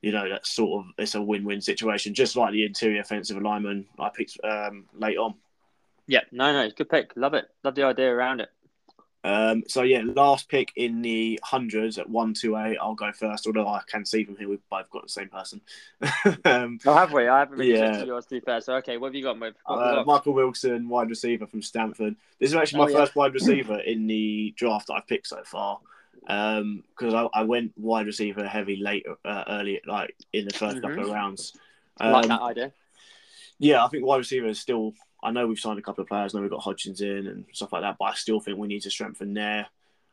you 0.00 0.12
know 0.12 0.28
that's 0.28 0.50
sort 0.50 0.84
of 0.84 0.92
it's 0.96 1.14
a 1.14 1.22
win-win 1.22 1.60
situation. 1.60 2.14
Just 2.14 2.36
like 2.36 2.52
the 2.52 2.64
interior 2.64 3.00
offensive 3.00 3.40
lineman 3.42 3.86
I 3.98 4.08
picked 4.08 4.38
um, 4.42 4.86
late 4.94 5.18
on. 5.18 5.34
Yeah, 6.06 6.20
no, 6.32 6.52
no, 6.52 6.70
good 6.70 6.88
pick. 6.88 7.12
Love 7.16 7.34
it. 7.34 7.46
Love 7.62 7.74
the 7.74 7.82
idea 7.82 8.10
around 8.10 8.40
it. 8.40 8.50
Um, 9.24 9.64
so 9.66 9.82
yeah, 9.82 10.02
last 10.04 10.48
pick 10.48 10.72
in 10.76 11.02
the 11.02 11.40
hundreds 11.42 11.98
at 11.98 12.08
one 12.08 12.34
two 12.34 12.56
eight. 12.56 12.78
I'll 12.80 12.94
go 12.94 13.10
first, 13.12 13.46
although 13.46 13.66
I 13.66 13.80
can 13.86 14.04
see 14.04 14.24
from 14.24 14.36
here 14.36 14.48
we've 14.48 14.68
both 14.70 14.88
got 14.90 15.02
the 15.02 15.08
same 15.08 15.28
person. 15.28 15.60
um, 16.44 16.78
oh, 16.86 16.94
have 16.94 17.12
we? 17.12 17.26
I 17.26 17.40
haven't 17.40 17.58
really 17.58 17.74
yeah. 17.74 18.04
yours 18.04 18.26
to 18.26 18.36
be 18.36 18.40
fair. 18.40 18.60
So 18.60 18.74
okay, 18.76 18.96
what 18.96 19.08
have 19.08 19.14
you 19.16 19.24
got 19.24 19.40
with? 19.40 19.56
Uh, 19.66 20.04
Michael 20.06 20.34
Wilson, 20.34 20.88
wide 20.88 21.10
receiver 21.10 21.46
from 21.46 21.62
Stanford. 21.62 22.14
This 22.38 22.50
is 22.50 22.56
actually 22.56 22.78
my 22.78 22.92
oh, 22.92 23.00
first 23.00 23.16
wide 23.16 23.34
receiver 23.34 23.78
in 23.80 24.06
the 24.06 24.54
draft 24.56 24.86
that 24.86 24.94
I've 24.94 25.06
picked 25.06 25.26
so 25.26 25.42
far. 25.44 25.80
Because 26.20 27.14
um, 27.14 27.30
I, 27.34 27.40
I, 27.40 27.42
went 27.44 27.72
wide 27.76 28.04
receiver 28.04 28.46
heavy 28.46 28.76
late, 28.76 29.06
uh, 29.24 29.44
early, 29.48 29.80
like 29.86 30.14
in 30.32 30.44
the 30.44 30.52
1st 30.52 30.72
mm-hmm. 30.72 30.80
couple 30.80 31.04
of 31.04 31.10
rounds. 31.10 31.56
like 31.98 32.26
that 32.26 32.42
idea. 32.42 32.72
Yeah, 33.58 33.82
I 33.82 33.88
think 33.88 34.04
wide 34.04 34.18
receiver 34.18 34.46
is 34.46 34.60
still 34.60 34.92
I 35.22 35.30
know 35.30 35.46
we've 35.46 35.58
signed 35.58 35.78
a 35.78 35.82
couple 35.82 36.02
of 36.02 36.08
players. 36.08 36.34
I 36.34 36.38
know 36.38 36.42
we've 36.42 36.50
got 36.50 36.62
Hodgins 36.62 37.00
in 37.00 37.26
and 37.26 37.44
stuff 37.52 37.72
like 37.72 37.82
that, 37.82 37.96
but 37.98 38.06
I 38.06 38.14
still 38.14 38.40
think 38.40 38.58
we 38.58 38.68
need 38.68 38.82
to 38.82 38.90
strengthen 38.90 39.34
there. 39.34 39.66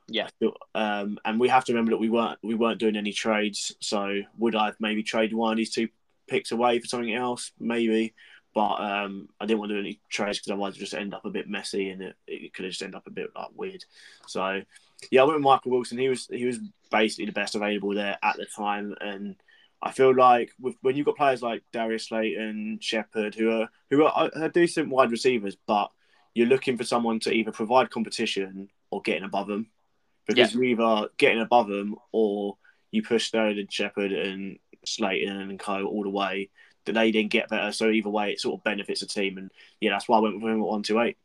Yeah. 0.08 0.28
Still, 0.28 0.54
um, 0.74 1.20
and 1.26 1.40
we 1.40 1.50
have 1.50 1.66
to 1.66 1.74
remember 1.74 1.92
that 1.92 1.98
we 1.98 2.10
weren't 2.10 2.40
we 2.44 2.56
weren't 2.56 2.80
doing 2.80 2.96
any 2.96 3.14
trades. 3.14 3.76
So 3.82 4.22
would 4.38 4.56
I 4.56 4.66
have 4.66 4.76
maybe 4.80 5.04
traded 5.04 5.36
one 5.36 5.52
of 5.52 5.58
these 5.58 5.74
two 5.74 5.90
picks 6.28 6.52
away 6.52 6.80
for 6.80 6.88
something 6.88 7.14
else? 7.14 7.52
Maybe. 7.60 8.14
But 8.54 8.80
um, 8.80 9.28
I 9.40 9.46
didn't 9.46 9.60
want 9.60 9.72
to 9.72 9.76
do 9.76 9.82
any 9.82 10.00
trades 10.10 10.40
because 10.40 10.52
otherwise 10.52 10.78
it 10.78 10.80
just 10.80 10.94
end 10.94 11.14
up 11.14 11.26
a 11.26 11.30
bit 11.30 11.50
messy 11.50 11.90
and 11.90 12.02
it, 12.02 12.16
it 12.26 12.54
could 12.54 12.66
just 12.66 12.82
end 12.82 12.96
up 12.96 13.06
a 13.06 13.12
bit 13.12 13.32
like 13.36 13.50
weird. 13.54 13.84
So 14.28 14.62
yeah, 15.12 15.22
I 15.22 15.26
went 15.26 15.38
with 15.38 15.44
Michael 15.44 15.72
Wilson. 15.72 15.98
He 15.98 16.08
was 16.08 16.28
he 16.28 16.46
was 16.46 16.60
basically 16.90 17.26
the 17.26 17.32
best 17.34 17.56
available 17.56 17.94
there 17.94 18.18
at 18.24 18.38
the 18.38 18.46
time, 18.46 18.96
and 19.02 19.36
I 19.82 19.92
feel 19.92 20.16
like 20.16 20.52
with, 20.60 20.76
when 20.82 20.96
you've 20.96 21.06
got 21.06 21.18
players 21.18 21.42
like 21.42 21.64
Darius 21.72 22.08
Slayton, 22.08 22.80
Shepard, 22.82 23.36
who 23.36 23.52
are 23.52 23.70
who 23.90 24.04
are, 24.04 24.32
are, 24.36 24.50
decent 24.50 24.90
wide 24.90 25.12
receivers, 25.12 25.58
but 25.68 25.92
you're 26.34 26.48
looking 26.48 26.78
for 26.78 26.84
someone 26.84 27.20
to 27.22 27.32
either 27.32 27.52
provide 27.52 27.92
competition 27.92 28.70
or 28.90 29.02
getting 29.02 29.24
above 29.24 29.48
them, 29.48 29.68
because 30.26 30.54
yeah. 30.54 30.60
you're 30.60 30.82
either 30.82 31.10
getting 31.18 31.42
above 31.42 31.68
them 31.68 31.96
or 32.12 32.58
you 32.92 33.04
push 33.04 33.28
Sterling, 33.28 33.68
Shepard, 33.70 34.12
and 34.12 34.58
Slayton 34.86 35.40
and 35.40 35.60
Co 35.60 35.86
all 35.86 36.04
the 36.04 36.10
way, 36.10 36.50
that 36.86 36.94
they 36.94 37.12
didn't 37.12 37.32
get 37.32 37.50
better. 37.50 37.72
So 37.72 37.90
either 37.90 38.10
way, 38.10 38.32
it 38.32 38.40
sort 38.40 38.60
of 38.60 38.64
benefits 38.64 39.02
the 39.02 39.08
team. 39.08 39.38
And 39.38 39.52
yeah, 39.80 39.92
that's 39.92 40.08
why 40.08 40.18
I 40.18 40.22
went 40.22 40.42
with 40.42 40.52
him 40.52 40.62
at 40.62 40.68
one 40.68 40.84
two 40.84 41.00
eight. 41.00 41.18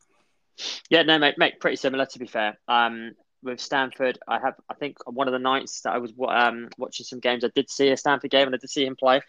Yeah, 0.90 1.02
no, 1.02 1.18
mate, 1.18 1.38
mate, 1.38 1.60
pretty 1.60 1.76
similar 1.76 2.06
to 2.06 2.18
be 2.18 2.26
fair. 2.26 2.58
Um, 2.68 3.12
with 3.42 3.60
Stanford, 3.60 4.18
I 4.28 4.38
have, 4.38 4.54
I 4.68 4.74
think, 4.74 4.98
one 5.06 5.28
of 5.28 5.32
the 5.32 5.38
nights 5.38 5.80
that 5.82 5.92
I 5.92 5.98
was 5.98 6.12
um, 6.28 6.68
watching 6.76 7.04
some 7.04 7.20
games, 7.20 7.44
I 7.44 7.50
did 7.54 7.70
see 7.70 7.88
a 7.88 7.96
Stanford 7.96 8.30
game 8.30 8.46
and 8.46 8.54
I 8.54 8.58
did 8.58 8.70
see 8.70 8.84
him 8.84 8.96
play, 8.96 9.20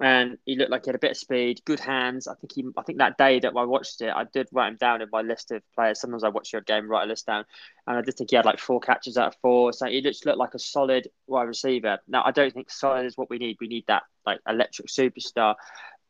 and 0.00 0.38
he 0.44 0.56
looked 0.56 0.70
like 0.70 0.84
he 0.84 0.88
had 0.88 0.94
a 0.94 1.00
bit 1.00 1.12
of 1.12 1.16
speed, 1.16 1.60
good 1.64 1.80
hands. 1.80 2.28
I 2.28 2.34
think 2.34 2.52
he, 2.54 2.64
I 2.76 2.82
think 2.82 2.98
that 2.98 3.18
day 3.18 3.40
that 3.40 3.56
I 3.56 3.64
watched 3.64 4.00
it, 4.00 4.12
I 4.14 4.24
did 4.24 4.48
write 4.52 4.68
him 4.68 4.76
down 4.76 5.02
in 5.02 5.08
my 5.10 5.22
list 5.22 5.50
of 5.50 5.62
players. 5.74 6.00
Sometimes 6.00 6.24
I 6.24 6.28
watch 6.28 6.52
your 6.52 6.62
game, 6.62 6.88
write 6.88 7.04
a 7.04 7.08
list 7.08 7.26
down, 7.26 7.44
and 7.86 7.96
I 7.96 8.02
did 8.02 8.16
think 8.16 8.30
he 8.30 8.36
had 8.36 8.44
like 8.44 8.60
four 8.60 8.80
catches 8.80 9.16
out 9.16 9.28
of 9.28 9.36
four. 9.42 9.72
So 9.72 9.86
he 9.86 10.00
just 10.02 10.24
looked 10.26 10.38
like 10.38 10.54
a 10.54 10.58
solid 10.58 11.08
wide 11.26 11.48
receiver. 11.48 11.98
Now 12.06 12.22
I 12.24 12.30
don't 12.30 12.52
think 12.52 12.70
solid 12.70 13.06
is 13.06 13.16
what 13.16 13.30
we 13.30 13.38
need. 13.38 13.56
We 13.60 13.68
need 13.68 13.84
that 13.88 14.04
like 14.24 14.40
electric 14.48 14.88
superstar, 14.88 15.56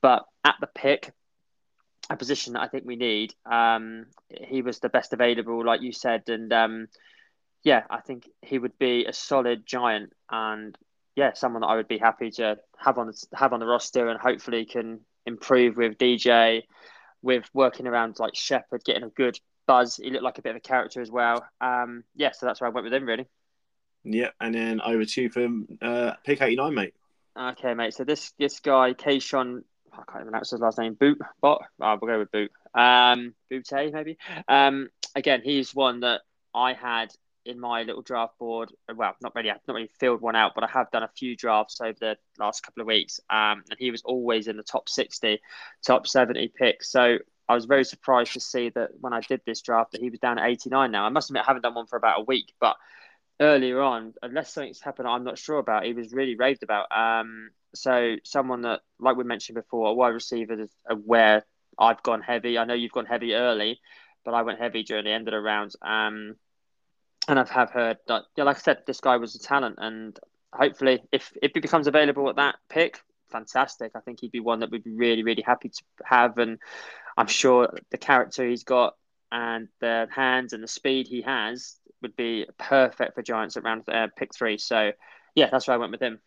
but 0.02 0.24
at 0.44 0.56
the 0.60 0.66
pick, 0.66 1.12
a 2.10 2.16
position 2.16 2.54
that 2.54 2.62
I 2.62 2.68
think 2.68 2.84
we 2.86 2.96
need. 2.96 3.34
Um, 3.44 4.06
he 4.28 4.62
was 4.62 4.78
the 4.78 4.88
best 4.88 5.12
available, 5.12 5.64
like 5.64 5.82
you 5.82 5.92
said, 5.92 6.28
and 6.28 6.52
um, 6.52 6.88
yeah, 7.68 7.82
I 7.90 8.00
think 8.00 8.26
he 8.40 8.58
would 8.58 8.78
be 8.78 9.04
a 9.04 9.12
solid 9.12 9.66
giant, 9.66 10.14
and 10.30 10.74
yeah, 11.16 11.34
someone 11.34 11.60
that 11.60 11.66
I 11.66 11.76
would 11.76 11.86
be 11.86 11.98
happy 11.98 12.30
to 12.30 12.56
have 12.78 12.96
on 12.96 13.08
the, 13.08 13.26
have 13.34 13.52
on 13.52 13.60
the 13.60 13.66
roster, 13.66 14.08
and 14.08 14.18
hopefully 14.18 14.64
can 14.64 15.00
improve 15.26 15.76
with 15.76 15.98
DJ, 15.98 16.62
with 17.20 17.44
working 17.52 17.86
around 17.86 18.18
like 18.18 18.34
Shepard, 18.34 18.84
getting 18.84 19.02
a 19.02 19.10
good 19.10 19.38
buzz. 19.66 19.96
He 19.96 20.08
looked 20.08 20.24
like 20.24 20.38
a 20.38 20.42
bit 20.42 20.50
of 20.52 20.56
a 20.56 20.60
character 20.60 21.02
as 21.02 21.10
well. 21.10 21.44
Um, 21.60 22.04
yeah, 22.16 22.30
so 22.32 22.46
that's 22.46 22.62
where 22.62 22.70
I 22.70 22.72
went 22.72 22.84
with 22.84 22.94
him 22.94 23.04
really. 23.04 23.26
Yeah, 24.02 24.30
and 24.40 24.54
then 24.54 24.80
over 24.80 25.04
to 25.04 25.22
you 25.22 25.28
for 25.28 25.46
uh, 25.82 26.14
pick 26.24 26.40
eighty 26.40 26.56
nine, 26.56 26.72
mate. 26.72 26.94
Okay, 27.38 27.74
mate. 27.74 27.92
So 27.92 28.04
this 28.04 28.32
this 28.38 28.60
guy, 28.60 28.94
Kayshon 28.94 29.62
I 29.92 29.96
can't 29.96 30.22
even 30.22 30.28
pronounce 30.28 30.52
his 30.52 30.60
last 30.60 30.78
name. 30.78 30.94
Boot, 30.94 31.18
bot. 31.42 31.64
Oh, 31.82 31.98
we'll 32.00 32.10
go 32.10 32.18
with 32.18 32.32
Boot. 32.32 32.50
Um, 32.74 33.34
maybe. 33.50 34.16
Um, 34.48 34.88
again, 35.14 35.42
he's 35.44 35.74
one 35.74 36.00
that 36.00 36.22
I 36.54 36.72
had 36.72 37.12
in 37.48 37.58
my 37.58 37.82
little 37.82 38.02
draft 38.02 38.38
board. 38.38 38.72
Well, 38.94 39.16
not 39.20 39.34
really. 39.34 39.50
I've 39.50 39.66
not 39.66 39.74
really 39.74 39.90
filled 39.98 40.20
one 40.20 40.36
out, 40.36 40.52
but 40.54 40.64
I 40.64 40.68
have 40.68 40.90
done 40.90 41.02
a 41.02 41.10
few 41.16 41.34
drafts 41.34 41.80
over 41.80 41.96
the 41.98 42.16
last 42.38 42.62
couple 42.62 42.82
of 42.82 42.86
weeks. 42.86 43.20
Um, 43.30 43.64
and 43.70 43.78
he 43.78 43.90
was 43.90 44.02
always 44.04 44.46
in 44.46 44.56
the 44.56 44.62
top 44.62 44.88
sixty, 44.88 45.40
top 45.84 46.06
seventy 46.06 46.48
picks. 46.48 46.90
So 46.90 47.18
I 47.48 47.54
was 47.54 47.64
very 47.64 47.84
surprised 47.84 48.34
to 48.34 48.40
see 48.40 48.68
that 48.70 48.90
when 49.00 49.12
I 49.12 49.20
did 49.20 49.40
this 49.46 49.62
draft 49.62 49.92
that 49.92 50.02
he 50.02 50.10
was 50.10 50.20
down 50.20 50.38
at 50.38 50.48
eighty 50.48 50.70
nine. 50.70 50.90
Now 50.90 51.04
I 51.04 51.08
must 51.08 51.30
admit 51.30 51.42
I 51.42 51.46
haven't 51.46 51.62
done 51.62 51.74
one 51.74 51.86
for 51.86 51.96
about 51.96 52.20
a 52.20 52.24
week, 52.24 52.52
but 52.60 52.76
earlier 53.40 53.80
on, 53.80 54.14
unless 54.20 54.52
something's 54.52 54.80
happened 54.80 55.08
I'm 55.08 55.24
not 55.24 55.38
sure 55.38 55.58
about, 55.58 55.84
he 55.84 55.94
was 55.94 56.12
really 56.12 56.34
raved 56.34 56.62
about. 56.62 56.86
Um, 56.90 57.50
so 57.74 58.16
someone 58.24 58.62
that, 58.62 58.80
like 58.98 59.16
we 59.16 59.24
mentioned 59.24 59.54
before, 59.54 59.88
a 59.88 59.94
wide 59.94 60.08
receiver 60.08 60.60
is 60.60 60.72
where 61.04 61.44
I've 61.78 62.02
gone 62.02 62.20
heavy. 62.20 62.58
I 62.58 62.64
know 62.64 62.74
you've 62.74 62.92
gone 62.92 63.06
heavy 63.06 63.34
early, 63.34 63.80
but 64.24 64.34
I 64.34 64.42
went 64.42 64.58
heavy 64.58 64.82
during 64.82 65.04
the 65.04 65.12
end 65.12 65.28
of 65.28 65.32
the 65.32 65.40
rounds. 65.40 65.76
Um, 65.80 66.34
and 67.28 67.38
I've 67.38 67.50
have 67.50 67.70
heard 67.70 67.98
that, 68.08 68.24
yeah, 68.36 68.44
like 68.44 68.56
I 68.56 68.60
said, 68.60 68.78
this 68.86 69.00
guy 69.00 69.16
was 69.16 69.34
a 69.34 69.38
talent, 69.38 69.76
and 69.78 70.18
hopefully, 70.52 71.02
if 71.12 71.32
if 71.42 71.52
he 71.54 71.60
becomes 71.60 71.86
available 71.86 72.28
at 72.28 72.36
that 72.36 72.56
pick, 72.68 73.00
fantastic. 73.30 73.92
I 73.94 74.00
think 74.00 74.20
he'd 74.20 74.32
be 74.32 74.40
one 74.40 74.60
that 74.60 74.70
we'd 74.70 74.84
be 74.84 74.92
really, 74.92 75.22
really 75.22 75.42
happy 75.42 75.68
to 75.68 75.82
have, 76.04 76.38
and 76.38 76.58
I'm 77.16 77.26
sure 77.26 77.68
the 77.90 77.98
character 77.98 78.48
he's 78.48 78.64
got 78.64 78.94
and 79.30 79.68
the 79.80 80.08
hands 80.10 80.54
and 80.54 80.62
the 80.62 80.68
speed 80.68 81.06
he 81.06 81.22
has 81.22 81.76
would 82.00 82.16
be 82.16 82.46
perfect 82.58 83.14
for 83.14 83.22
Giants 83.22 83.56
at 83.56 83.64
round 83.64 83.82
uh, 83.88 84.08
pick 84.16 84.34
three. 84.34 84.56
So, 84.56 84.92
yeah, 85.34 85.48
that's 85.50 85.68
why 85.68 85.74
I 85.74 85.78
went 85.78 85.92
with 85.92 86.00
him. 86.02 86.20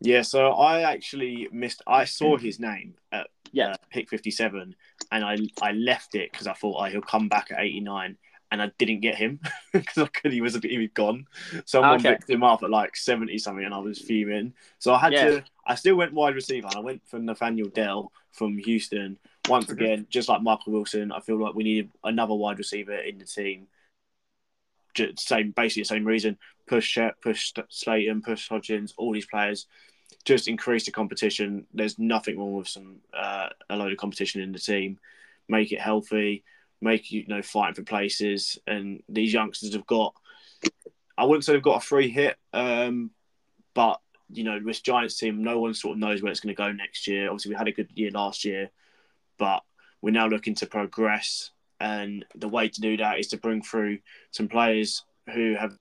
Yeah, 0.00 0.22
so 0.22 0.52
I 0.52 0.82
actually 0.82 1.48
missed. 1.50 1.82
I 1.86 2.04
saw 2.04 2.36
his 2.36 2.60
name 2.60 2.94
at 3.10 3.26
yeah. 3.50 3.70
Uh, 3.70 3.76
pick 3.90 4.08
fifty-seven, 4.10 4.76
and 5.10 5.24
I 5.24 5.38
I 5.60 5.72
left 5.72 6.14
it 6.14 6.30
because 6.30 6.46
I 6.46 6.52
thought, 6.52 6.76
oh, 6.78 6.84
he'll 6.84 7.00
come 7.00 7.28
back 7.28 7.50
at 7.50 7.58
eighty-nine, 7.58 8.16
and 8.50 8.62
I 8.62 8.70
didn't 8.78 9.00
get 9.00 9.16
him 9.16 9.40
because 9.72 9.98
I 9.98 10.06
could. 10.06 10.32
He 10.32 10.40
was 10.40 10.56
he 10.56 10.78
was 10.78 10.88
gone. 10.94 11.26
Someone 11.64 11.96
okay. 11.96 12.10
picked 12.10 12.30
him 12.30 12.42
up 12.42 12.62
at 12.62 12.70
like 12.70 12.96
seventy 12.96 13.38
something, 13.38 13.64
and 13.64 13.74
I 13.74 13.78
was 13.78 13.98
fuming. 13.98 14.54
So 14.78 14.94
I 14.94 14.98
had 14.98 15.12
yeah. 15.12 15.24
to. 15.24 15.44
I 15.66 15.74
still 15.74 15.96
went 15.96 16.14
wide 16.14 16.34
receiver, 16.34 16.68
I 16.74 16.80
went 16.80 17.02
for 17.06 17.18
Nathaniel 17.18 17.68
Dell 17.68 18.12
from 18.32 18.56
Houston. 18.58 19.18
Once 19.48 19.70
again, 19.70 20.06
just 20.10 20.28
like 20.28 20.42
Michael 20.42 20.72
Wilson, 20.72 21.12
I 21.12 21.20
feel 21.20 21.40
like 21.42 21.54
we 21.54 21.64
need 21.64 21.90
another 22.04 22.34
wide 22.34 22.58
receiver 22.58 22.96
in 22.96 23.18
the 23.18 23.24
team. 23.24 23.66
Just 24.94 25.26
same, 25.26 25.52
basically 25.52 25.82
the 25.82 25.86
same 25.86 26.04
reason. 26.04 26.38
Push 26.66 26.98
push 27.22 27.52
Slayton, 27.70 28.22
push 28.22 28.48
Hodgins, 28.48 28.92
all 28.96 29.12
these 29.12 29.26
players 29.26 29.66
just 30.24 30.48
increase 30.48 30.84
the 30.84 30.92
competition. 30.92 31.66
There's 31.72 31.98
nothing 31.98 32.38
wrong 32.38 32.54
with 32.54 32.68
some 32.68 32.96
uh, 33.14 33.48
a 33.70 33.76
load 33.76 33.92
of 33.92 33.98
competition 33.98 34.40
in 34.40 34.52
the 34.52 34.58
team. 34.58 34.98
Make 35.48 35.72
it 35.72 35.80
healthy, 35.80 36.44
make 36.80 37.10
you, 37.10 37.24
know 37.26 37.42
fighting 37.42 37.74
for 37.74 37.82
places. 37.82 38.58
And 38.66 39.02
these 39.08 39.32
youngsters 39.32 39.74
have 39.74 39.86
got. 39.86 40.14
I 41.16 41.24
wouldn't 41.24 41.44
say 41.44 41.52
they've 41.52 41.62
got 41.62 41.82
a 41.82 41.86
free 41.86 42.08
hit, 42.08 42.36
um, 42.52 43.10
but 43.74 44.00
you 44.30 44.44
know 44.44 44.60
this 44.64 44.80
Giants 44.80 45.18
team, 45.18 45.42
no 45.42 45.60
one 45.60 45.74
sort 45.74 45.94
of 45.94 45.98
knows 45.98 46.22
where 46.22 46.30
it's 46.30 46.40
going 46.40 46.54
to 46.54 46.62
go 46.62 46.72
next 46.72 47.06
year. 47.06 47.28
Obviously, 47.28 47.50
we 47.50 47.56
had 47.56 47.68
a 47.68 47.72
good 47.72 47.88
year 47.94 48.10
last 48.10 48.44
year, 48.44 48.70
but 49.38 49.62
we're 50.00 50.10
now 50.10 50.28
looking 50.28 50.54
to 50.56 50.66
progress. 50.66 51.50
And 51.80 52.24
the 52.34 52.48
way 52.48 52.68
to 52.68 52.80
do 52.80 52.96
that 52.96 53.18
is 53.18 53.28
to 53.28 53.36
bring 53.36 53.62
through 53.62 53.98
some 54.32 54.48
players 54.48 55.04
who 55.32 55.54
have 55.54 55.76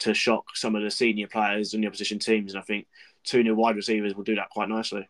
to 0.00 0.14
shock 0.14 0.44
some 0.54 0.76
of 0.76 0.82
the 0.82 0.90
senior 0.90 1.26
players 1.26 1.74
in 1.74 1.80
the 1.80 1.86
opposition 1.86 2.18
teams. 2.18 2.52
And 2.52 2.60
I 2.60 2.64
think 2.64 2.86
two 3.24 3.42
new 3.42 3.54
wide 3.54 3.76
receivers 3.76 4.14
will 4.14 4.24
do 4.24 4.36
that 4.36 4.50
quite 4.50 4.68
nicely. 4.68 5.08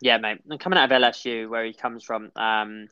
Yeah, 0.00 0.18
mate. 0.18 0.38
And 0.48 0.58
coming 0.58 0.78
out 0.78 0.90
of 0.90 1.02
LSU, 1.02 1.48
where 1.48 1.64
he 1.64 1.74
comes 1.74 2.04
from, 2.04 2.32
um, 2.36 2.88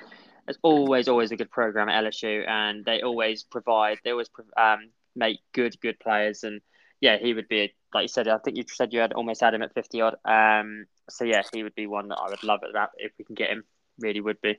it's 0.49 0.59
always, 0.63 1.09
always 1.09 1.31
a 1.31 1.37
good 1.37 1.51
program 1.51 1.89
at 1.89 2.05
LSU, 2.05 2.49
and 2.49 2.85
they 2.85 3.03
always 3.03 3.45
provide, 3.45 3.99
they 4.05 4.11
always 4.11 4.31
um, 4.57 4.91
make 5.15 5.41
good, 5.53 5.79
good 5.81 6.01
players. 6.01 6.43
And 6.43 6.61
yeah, 7.01 7.19
he 7.19 7.35
would 7.35 7.49
be, 7.49 7.75
like 7.93 8.03
you 8.03 8.09
said, 8.09 8.29
I 8.29 8.39
think 8.39 8.57
you 8.57 8.65
said 8.67 8.93
you 8.93 9.01
had 9.01 9.13
almost 9.13 9.41
had 9.41 9.55
him 9.55 9.63
at 9.63 9.75
50 9.75 10.01
odd. 10.01 10.17
Um, 10.25 10.87
so 11.11 11.25
yeah, 11.25 11.43
he 11.53 11.63
would 11.63 11.75
be 11.75 11.87
one 11.87 12.09
that 12.09 12.17
I 12.17 12.31
would 12.31 12.43
love 12.43 12.61
at 12.65 12.73
that 12.73 12.91
if 12.97 13.13
we 13.19 13.25
can 13.25 13.35
get 13.35 13.51
him. 13.51 13.65
Really 13.99 14.21
would 14.21 14.41
be. 14.41 14.59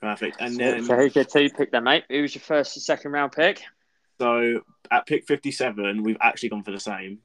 Perfect. 0.00 0.36
And 0.40 0.56
then, 0.56 0.84
so 0.84 0.96
who's 0.96 1.14
your 1.14 1.24
two 1.24 1.50
pick 1.50 1.72
then, 1.72 1.84
mate? 1.84 2.04
Who 2.08 2.22
was 2.22 2.34
your 2.34 2.42
first 2.42 2.80
second 2.80 3.12
round 3.12 3.32
pick? 3.32 3.62
So 4.18 4.60
at 4.90 5.06
pick 5.06 5.26
57, 5.26 6.02
we've 6.02 6.16
actually 6.20 6.50
gone 6.50 6.62
for 6.62 6.72
the 6.72 6.80
same. 6.80 7.18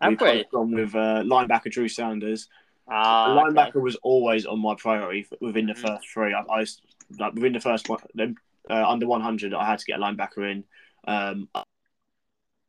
Have 0.00 0.20
we've 0.20 0.20
we? 0.20 0.44
gone 0.50 0.72
with 0.72 0.94
uh, 0.94 1.22
linebacker 1.22 1.70
Drew 1.70 1.88
Sanders. 1.88 2.48
Ah, 2.88 3.36
linebacker 3.36 3.68
okay. 3.68 3.78
was 3.78 3.96
always 4.02 4.46
on 4.46 4.58
my 4.60 4.74
priority 4.74 5.26
within 5.40 5.66
the 5.66 5.74
mm-hmm. 5.74 5.86
first 5.86 6.08
three. 6.08 6.34
I, 6.34 6.42
I 6.52 6.66
like 7.18 7.34
within 7.34 7.52
the 7.52 7.60
first 7.60 7.88
one, 7.88 8.00
uh, 8.68 8.88
under 8.88 9.06
100, 9.06 9.54
I 9.54 9.66
had 9.66 9.78
to 9.78 9.84
get 9.84 9.98
a 9.98 10.02
linebacker 10.02 10.50
in. 10.50 10.64
Um, 11.06 11.48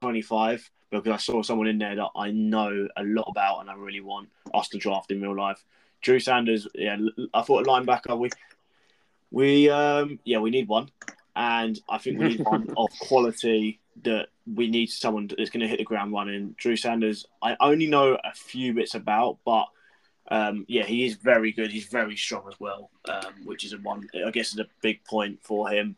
25 0.02 0.70
because 0.90 1.14
I 1.14 1.18
saw 1.18 1.42
someone 1.42 1.68
in 1.68 1.78
there 1.78 1.96
that 1.96 2.10
I 2.16 2.32
know 2.32 2.88
a 2.98 3.04
lot 3.04 3.28
about 3.30 3.62
and 3.62 3.70
I 3.70 3.76
really 3.76 4.02
want 4.02 4.30
us 4.54 4.68
to 4.70 4.78
draft 4.78 5.12
in 5.12 5.22
real 5.22 5.36
life. 5.36 5.64
Drew 6.02 6.20
Sanders, 6.20 6.68
yeah, 6.76 6.98
I 7.34 7.44
thought 7.44 7.66
a 7.66 7.70
linebacker. 7.70 8.18
We, 8.18 8.30
we, 9.30 9.70
um, 9.70 10.20
yeah, 10.26 10.40
we 10.40 10.50
need 10.50 10.68
one 10.68 10.90
and 11.36 11.80
I 11.90 11.98
think 11.98 12.20
we 12.20 12.30
need 12.30 12.42
one 12.46 12.68
of 12.76 12.90
quality 13.00 13.80
that 14.04 14.28
we 14.54 14.70
need 14.70 14.88
someone 14.88 15.28
that's 15.28 15.50
going 15.50 15.62
to 15.62 15.68
hit 15.68 15.78
the 15.78 15.86
ground 15.86 16.12
running. 16.12 16.56
Drew 16.58 16.76
Sanders, 16.76 17.26
I 17.42 17.56
only 17.60 17.88
know 17.88 18.18
a 18.24 18.34
few 18.34 18.74
bits 18.74 18.96
about, 18.96 19.38
but 19.46 19.68
um, 20.30 20.66
yeah, 20.68 20.84
he 20.84 21.06
is 21.06 21.16
very 21.16 21.52
good. 21.52 21.72
He's 21.72 21.88
very 21.88 22.16
strong 22.16 22.44
as 22.48 22.60
well, 22.60 22.90
um, 23.10 23.34
which 23.44 23.66
is 23.66 23.74
a 23.74 23.78
one. 23.78 24.08
I 24.26 24.32
guess 24.32 24.54
is 24.54 24.60
a 24.60 24.68
big 24.82 25.04
point 25.04 25.40
for 25.42 25.70
him. 25.70 25.96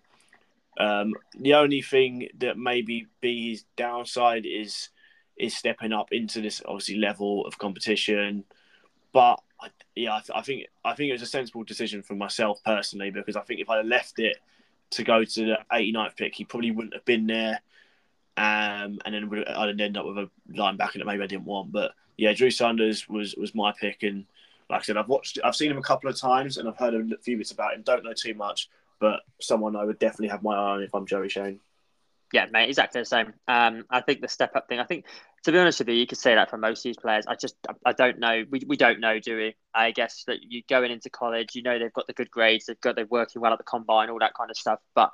Um, 0.79 1.13
the 1.39 1.53
only 1.53 1.81
thing 1.81 2.29
that 2.39 2.57
maybe 2.57 3.07
be 3.21 3.51
his 3.51 3.65
downside 3.75 4.45
is 4.45 4.89
is 5.37 5.55
stepping 5.55 5.93
up 5.93 6.07
into 6.11 6.41
this 6.41 6.61
obviously 6.65 6.95
level 6.95 7.45
of 7.45 7.57
competition, 7.57 8.43
but 9.13 9.39
yeah, 9.95 10.15
I, 10.15 10.19
th- 10.19 10.31
I 10.35 10.41
think 10.41 10.67
I 10.83 10.93
think 10.95 11.09
it 11.09 11.13
was 11.13 11.21
a 11.21 11.27
sensible 11.27 11.63
decision 11.63 12.01
for 12.01 12.15
myself 12.15 12.59
personally 12.65 13.11
because 13.11 13.35
I 13.35 13.41
think 13.41 13.59
if 13.59 13.69
I 13.69 13.81
left 13.81 14.19
it 14.19 14.37
to 14.91 15.03
go 15.03 15.23
to 15.23 15.45
the 15.45 15.57
89th 15.71 16.15
pick, 16.17 16.35
he 16.35 16.45
probably 16.45 16.71
wouldn't 16.71 16.93
have 16.93 17.05
been 17.05 17.27
there. 17.27 17.61
Um, 18.35 18.99
and 19.05 19.13
then 19.13 19.45
I'd 19.47 19.79
end 19.79 19.97
up 19.97 20.05
with 20.05 20.17
a 20.17 20.29
linebacker 20.51 20.93
that 20.93 21.05
maybe 21.05 21.23
I 21.23 21.27
didn't 21.27 21.45
want. 21.45 21.71
But 21.71 21.91
yeah, 22.17 22.33
Drew 22.33 22.49
Sanders 22.49 23.07
was 23.07 23.35
was 23.35 23.53
my 23.53 23.73
pick, 23.79 24.03
and 24.03 24.25
like 24.69 24.81
I 24.81 24.83
said, 24.83 24.97
I've 24.97 25.07
watched, 25.07 25.39
I've 25.43 25.55
seen 25.55 25.71
him 25.71 25.77
a 25.77 25.83
couple 25.83 26.09
of 26.09 26.17
times, 26.17 26.57
and 26.57 26.67
I've 26.67 26.77
heard 26.77 26.93
a 26.93 27.17
few 27.17 27.37
bits 27.37 27.51
about 27.51 27.75
him. 27.75 27.83
Don't 27.83 28.03
know 28.03 28.13
too 28.13 28.33
much, 28.33 28.69
but 28.99 29.21
someone 29.39 29.75
I 29.75 29.83
would 29.83 29.99
definitely 29.99 30.29
have 30.29 30.43
my 30.43 30.55
eye 30.55 30.71
on 30.71 30.83
if 30.83 30.93
I'm 30.93 31.05
Joey 31.05 31.29
Schoen. 31.29 31.59
Yeah, 32.31 32.47
mate, 32.51 32.67
exactly 32.67 32.99
the 32.99 33.05
same. 33.05 33.33
Um, 33.47 33.85
I 33.91 34.01
think 34.01 34.21
the 34.21 34.27
step 34.27 34.55
up 34.55 34.67
thing. 34.67 34.79
I 34.79 34.85
think 34.85 35.05
to 35.43 35.51
be 35.51 35.59
honest 35.59 35.79
with 35.79 35.89
you, 35.89 35.95
you 35.95 36.07
could 36.07 36.17
say 36.17 36.33
that 36.33 36.49
for 36.49 36.57
most 36.57 36.79
of 36.79 36.83
these 36.83 36.97
players. 36.97 37.25
I 37.27 37.35
just 37.35 37.55
I 37.85 37.93
don't 37.93 38.17
know. 38.17 38.43
We, 38.49 38.63
we 38.67 38.75
don't 38.75 38.99
know, 38.99 39.19
do 39.19 39.37
we? 39.37 39.55
I 39.75 39.91
guess 39.91 40.23
that 40.25 40.37
you 40.41 40.63
going 40.67 40.91
into 40.91 41.11
college, 41.11 41.49
you 41.53 41.61
know 41.61 41.77
they've 41.77 41.93
got 41.93 42.07
the 42.07 42.13
good 42.13 42.31
grades, 42.31 42.65
they've 42.65 42.81
got 42.81 42.95
they're 42.95 43.05
working 43.05 43.41
well 43.41 43.51
at 43.51 43.59
the 43.59 43.63
combine, 43.63 44.09
all 44.09 44.19
that 44.19 44.33
kind 44.33 44.49
of 44.49 44.57
stuff. 44.57 44.79
But 44.95 45.11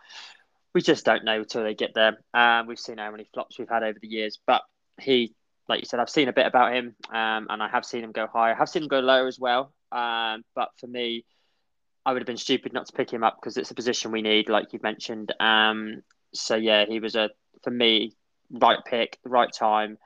we 0.74 0.82
just 0.82 1.06
don't 1.06 1.26
know 1.26 1.40
until 1.40 1.64
they 1.64 1.74
get 1.74 1.94
there. 1.94 2.18
Um, 2.34 2.68
we've 2.68 2.80
seen 2.80 2.98
how 2.98 3.12
many 3.12 3.28
flops 3.34 3.58
we've 3.58 3.70
had 3.70 3.84
over 3.84 3.98
the 4.00 4.08
years. 4.08 4.40
But 4.46 4.62
he 5.00 5.34
like 5.70 5.82
you 5.82 5.86
said, 5.86 6.00
I've 6.00 6.10
seen 6.10 6.28
a 6.28 6.34
bit 6.34 6.48
about 6.48 6.74
him, 6.74 6.96
um, 7.10 7.48
and 7.50 7.62
I 7.62 7.70
have 7.70 7.86
seen 7.86 8.04
him 8.04 8.12
go 8.12 8.28
high. 8.28 8.52
I 8.52 8.56
have 8.56 8.68
seen 8.68 8.82
him 8.82 8.90
go 8.90 9.00
lower 9.00 9.28
as 9.28 9.40
well. 9.40 9.72
Um, 9.92 10.44
but 10.56 10.70
for 10.78 10.88
me, 10.88 11.26
I 12.06 12.12
would 12.12 12.24
have 12.24 12.28
been 12.28 12.38
stupid 12.38 12.74
not 12.74 12.88
to 12.88 12.94
pick 12.94 13.14
him 13.14 13.24
up 13.24 13.38
because 13.40 13.56
it's 13.56 13.70
a 13.70 13.76
position 13.76 14.12
we 14.12 14.24
need, 14.24 14.50
like 14.50 14.74
you've 14.74 14.84
mentioned. 14.84 15.32
Um, 15.40 16.02
so 16.34 16.56
yeah, 16.56 16.86
he 16.88 17.00
was 17.00 17.16
a 17.16 17.30
for 17.64 17.70
me 17.70 18.16
right 18.52 18.80
pick, 18.84 19.20
right 19.24 19.52
time, 19.54 20.00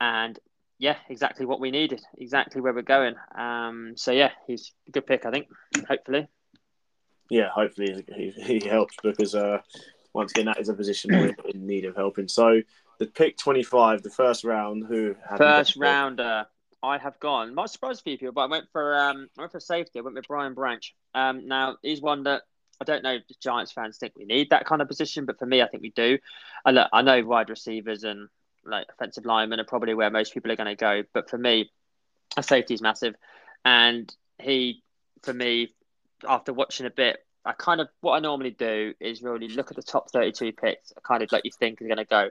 and 0.00 0.38
yeah, 0.78 0.96
exactly 1.08 1.44
what 1.44 1.60
we 1.60 1.72
needed, 1.72 2.00
exactly 2.16 2.60
where 2.60 2.72
we're 2.72 2.82
going. 2.82 3.14
Um, 3.36 3.94
so 3.96 4.12
yeah, 4.12 4.30
he's 4.46 4.72
a 4.88 4.92
good 4.92 5.06
pick, 5.06 5.26
I 5.26 5.30
think. 5.32 5.48
Hopefully. 5.88 6.28
Yeah, 7.28 7.48
hopefully 7.48 8.04
he, 8.16 8.30
he 8.30 8.68
helps 8.68 8.94
because 9.02 9.34
uh, 9.34 9.58
once 10.12 10.32
again 10.32 10.46
that 10.46 10.58
is 10.58 10.68
a 10.68 10.74
position 10.74 11.10
we're 11.12 11.34
in 11.48 11.66
need 11.66 11.84
of 11.84 11.96
helping. 11.96 12.28
So 12.28 12.62
the 12.98 13.06
pick 13.06 13.36
twenty 13.36 13.62
five, 13.62 14.02
the 14.02 14.10
first 14.10 14.44
round, 14.44 14.84
who 14.86 15.14
first 15.36 15.76
rounder. 15.76 16.46
I 16.82 16.96
have 16.96 17.20
gone. 17.20 17.54
Might 17.54 17.68
surprise 17.68 18.00
a 18.00 18.02
few 18.02 18.16
people, 18.16 18.32
but 18.32 18.42
I 18.42 18.46
went 18.46 18.66
for 18.72 18.96
um, 18.96 19.28
I 19.36 19.42
went 19.42 19.52
for 19.52 19.60
safety. 19.60 19.98
I 19.98 20.02
went 20.02 20.16
with 20.16 20.26
Brian 20.28 20.54
Branch. 20.54 20.94
Um, 21.14 21.46
now 21.46 21.76
he's 21.82 22.00
one 22.00 22.22
that 22.24 22.42
I 22.80 22.84
don't 22.84 23.02
know. 23.02 23.16
if 23.16 23.40
Giants 23.40 23.72
fans 23.72 23.98
think 23.98 24.14
we 24.16 24.24
need 24.24 24.50
that 24.50 24.64
kind 24.64 24.80
of 24.80 24.88
position, 24.88 25.26
but 25.26 25.38
for 25.38 25.46
me, 25.46 25.60
I 25.60 25.68
think 25.68 25.82
we 25.82 25.90
do. 25.90 26.18
I 26.64 26.70
look, 26.70 26.88
I 26.92 27.02
know 27.02 27.22
wide 27.24 27.50
receivers 27.50 28.04
and 28.04 28.28
like 28.64 28.86
offensive 28.90 29.26
linemen 29.26 29.60
are 29.60 29.64
probably 29.64 29.94
where 29.94 30.10
most 30.10 30.32
people 30.32 30.50
are 30.50 30.56
going 30.56 30.74
to 30.74 30.76
go, 30.76 31.02
but 31.12 31.28
for 31.28 31.36
me, 31.36 31.70
a 32.36 32.42
safety 32.42 32.74
is 32.74 32.80
massive, 32.80 33.14
and 33.64 34.14
he, 34.38 34.82
for 35.22 35.34
me, 35.34 35.74
after 36.26 36.52
watching 36.52 36.86
a 36.86 36.90
bit, 36.90 37.18
I 37.44 37.52
kind 37.52 37.80
of 37.80 37.88
what 38.00 38.12
I 38.12 38.20
normally 38.20 38.50
do 38.50 38.94
is 39.00 39.22
really 39.22 39.48
look 39.48 39.70
at 39.70 39.76
the 39.76 39.82
top 39.82 40.10
thirty-two 40.10 40.52
picks. 40.52 40.92
I 40.96 41.00
kind 41.00 41.22
of 41.22 41.32
let 41.32 41.44
you 41.44 41.50
think 41.58 41.80
is 41.80 41.86
going 41.86 41.98
to 41.98 42.04
go, 42.04 42.30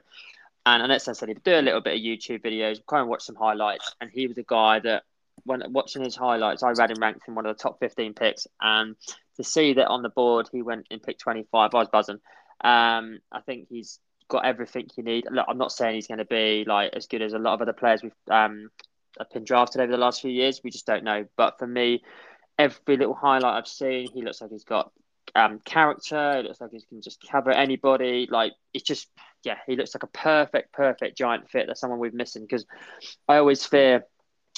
and 0.66 0.82
and 0.82 0.90
that's 0.90 1.06
necessarily 1.06 1.38
do 1.44 1.58
a 1.58 1.62
little 1.62 1.80
bit 1.80 1.94
of 1.94 2.00
YouTube 2.00 2.42
videos, 2.42 2.80
kind 2.86 3.02
of 3.02 3.08
watch 3.08 3.22
some 3.22 3.36
highlights. 3.36 3.94
And 4.00 4.10
he 4.10 4.26
was 4.26 4.38
a 4.38 4.44
guy 4.44 4.80
that 4.80 5.04
when 5.44 5.62
watching 5.72 6.04
his 6.04 6.16
highlights, 6.16 6.62
I 6.62 6.70
read 6.72 6.90
him 6.90 7.00
ranked 7.00 7.26
in 7.28 7.34
one 7.34 7.46
of 7.46 7.56
the 7.56 7.62
top 7.62 7.78
15 7.80 8.14
picks. 8.14 8.46
And 8.60 8.96
to 9.36 9.44
see 9.44 9.74
that 9.74 9.88
on 9.88 10.02
the 10.02 10.08
board, 10.08 10.48
he 10.52 10.62
went 10.62 10.86
in 10.90 11.00
pick 11.00 11.18
25, 11.18 11.74
I 11.74 11.78
was 11.78 11.88
buzzing. 11.88 12.20
Um, 12.62 13.20
I 13.32 13.40
think 13.40 13.68
he's 13.68 13.98
got 14.28 14.44
everything 14.44 14.88
you 14.96 15.02
need. 15.02 15.26
Look, 15.30 15.46
I'm 15.48 15.58
not 15.58 15.72
saying 15.72 15.94
he's 15.94 16.06
going 16.06 16.18
to 16.18 16.24
be 16.24 16.64
like 16.66 16.92
as 16.94 17.06
good 17.06 17.22
as 17.22 17.32
a 17.32 17.38
lot 17.38 17.54
of 17.54 17.62
other 17.62 17.72
players 17.72 18.02
we've 18.02 18.12
um, 18.30 18.70
have 19.18 19.30
been 19.30 19.44
drafted 19.44 19.80
over 19.80 19.90
the 19.90 19.98
last 19.98 20.20
few 20.20 20.30
years. 20.30 20.60
We 20.62 20.70
just 20.70 20.86
don't 20.86 21.04
know. 21.04 21.26
But 21.36 21.58
for 21.58 21.66
me, 21.66 22.02
every 22.60 22.96
little 22.96 23.14
highlight 23.14 23.56
I've 23.56 23.68
seen, 23.68 24.08
he 24.12 24.22
looks 24.22 24.40
like 24.40 24.50
he's 24.50 24.64
got 24.64 24.92
um, 25.34 25.60
character. 25.64 26.38
It 26.38 26.44
looks 26.44 26.60
like 26.60 26.72
he 26.72 26.82
can 26.82 27.00
just 27.00 27.24
cover 27.26 27.50
anybody. 27.50 28.28
Like 28.30 28.52
it's 28.74 28.84
just, 28.84 29.08
yeah, 29.42 29.58
he 29.66 29.76
looks 29.76 29.94
like 29.94 30.02
a 30.02 30.08
perfect, 30.08 30.72
perfect 30.72 31.16
giant 31.16 31.50
fit. 31.50 31.66
That's 31.66 31.80
someone 31.80 31.98
we've 31.98 32.14
missing 32.14 32.42
because 32.42 32.66
I 33.28 33.36
always 33.36 33.64
fear 33.64 34.04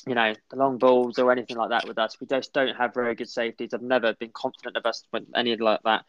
you 0.06 0.14
know, 0.14 0.34
the 0.50 0.56
long 0.56 0.78
balls 0.78 1.18
or 1.18 1.30
anything 1.30 1.56
like 1.56 1.70
that 1.70 1.86
with 1.86 1.98
us. 1.98 2.20
We 2.20 2.26
just 2.26 2.52
don't 2.52 2.74
have 2.74 2.94
very 2.94 3.14
good 3.14 3.28
safeties. 3.28 3.72
I've 3.72 3.82
never 3.82 4.14
been 4.14 4.32
confident 4.32 4.76
of 4.76 4.86
us 4.86 5.04
with 5.12 5.24
any 5.34 5.54
like 5.56 5.80
that. 5.84 6.04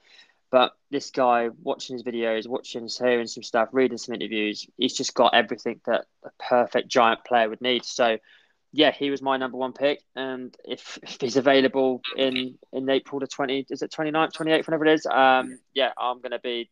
But 0.49 0.73
this 0.91 1.09
guy, 1.09 1.49
watching 1.61 1.95
his 1.95 2.03
videos, 2.03 2.47
watching, 2.47 2.83
his 2.83 2.97
hearing 2.97 3.27
some 3.27 3.43
stuff, 3.43 3.69
reading 3.71 3.97
some 3.97 4.15
interviews, 4.15 4.67
he's 4.77 4.93
just 4.93 5.13
got 5.13 5.33
everything 5.33 5.81
that 5.85 6.05
a 6.23 6.29
perfect 6.47 6.89
giant 6.89 7.23
player 7.25 7.49
would 7.49 7.61
need. 7.61 7.85
So, 7.85 8.17
yeah, 8.75 8.91
he 8.91 9.11
was 9.11 9.21
my 9.21 9.37
number 9.37 9.57
one 9.57 9.71
pick. 9.71 10.01
And 10.15 10.53
if, 10.65 10.99
if 11.03 11.17
he's 11.21 11.37
available 11.37 12.01
in, 12.17 12.57
in 12.73 12.89
April 12.89 13.19
the 13.19 13.27
20, 13.27 13.67
is 13.69 13.81
it 13.81 13.91
29th, 13.91 14.33
28th, 14.33 14.67
whenever 14.67 14.85
it 14.85 14.93
is, 14.93 15.05
um, 15.05 15.59
yeah, 15.73 15.91
I'm 15.97 16.17
going 16.17 16.31
to 16.31 16.39
be 16.39 16.69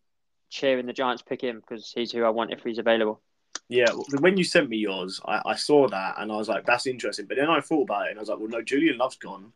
cheering 0.49 0.87
the 0.87 0.93
Giants 0.93 1.21
pick 1.21 1.41
him 1.41 1.61
because 1.61 1.93
he's 1.95 2.11
who 2.11 2.23
I 2.23 2.29
want 2.29 2.51
if 2.51 2.63
he's 2.63 2.79
available. 2.79 3.21
Yeah, 3.69 3.91
when 4.19 4.35
you 4.35 4.43
sent 4.43 4.67
me 4.67 4.77
yours, 4.77 5.21
I, 5.25 5.41
I 5.45 5.55
saw 5.55 5.87
that 5.87 6.15
and 6.17 6.29
I 6.29 6.35
was 6.35 6.49
like, 6.49 6.65
"That's 6.65 6.87
interesting." 6.87 7.25
But 7.25 7.37
then 7.37 7.49
I 7.49 7.61
thought 7.61 7.83
about 7.83 8.07
it 8.07 8.09
and 8.09 8.19
I 8.19 8.21
was 8.21 8.27
like, 8.27 8.37
"Well, 8.37 8.49
no, 8.49 8.61
Julian 8.61 8.97
Love's 8.97 9.15
gone." 9.15 9.53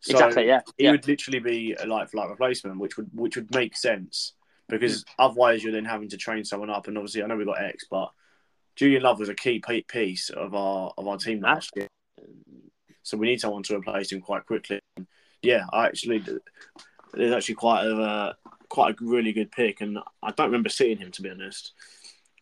So 0.00 0.12
exactly. 0.12 0.46
Yeah. 0.46 0.60
He 0.76 0.84
yeah. 0.84 0.90
would 0.90 1.08
literally 1.08 1.38
be 1.38 1.74
a 1.78 1.86
like 1.86 2.10
for 2.10 2.18
like 2.18 2.28
replacement, 2.28 2.78
which 2.78 2.98
would 2.98 3.08
which 3.14 3.36
would 3.36 3.54
make 3.54 3.78
sense 3.78 4.34
because 4.68 5.06
otherwise 5.18 5.64
you're 5.64 5.72
then 5.72 5.86
having 5.86 6.10
to 6.10 6.18
train 6.18 6.44
someone 6.44 6.68
up. 6.68 6.86
And 6.86 6.98
obviously, 6.98 7.22
I 7.22 7.26
know 7.26 7.36
we 7.36 7.46
got 7.46 7.62
X, 7.62 7.86
but 7.90 8.10
Julian 8.78 9.02
Love 9.02 9.18
was 9.18 9.28
a 9.28 9.34
key 9.34 9.60
piece 9.88 10.30
of 10.30 10.54
our 10.54 10.92
of 10.96 11.08
our 11.08 11.16
team 11.18 11.40
last 11.40 11.72
year. 11.74 11.88
So 13.02 13.16
we 13.16 13.26
need 13.26 13.40
someone 13.40 13.64
to 13.64 13.76
replace 13.76 14.12
him 14.12 14.20
quite 14.20 14.46
quickly. 14.46 14.78
Yeah, 15.42 15.64
I 15.72 15.86
actually 15.86 16.22
there's 17.12 17.32
actually 17.32 17.56
quite 17.56 17.84
a 17.84 18.36
quite 18.68 18.94
a 18.94 19.04
really 19.04 19.32
good 19.32 19.50
pick, 19.50 19.80
and 19.80 19.98
I 20.22 20.30
don't 20.30 20.46
remember 20.46 20.68
seeing 20.68 20.98
him 20.98 21.10
to 21.10 21.22
be 21.22 21.30
honest. 21.30 21.72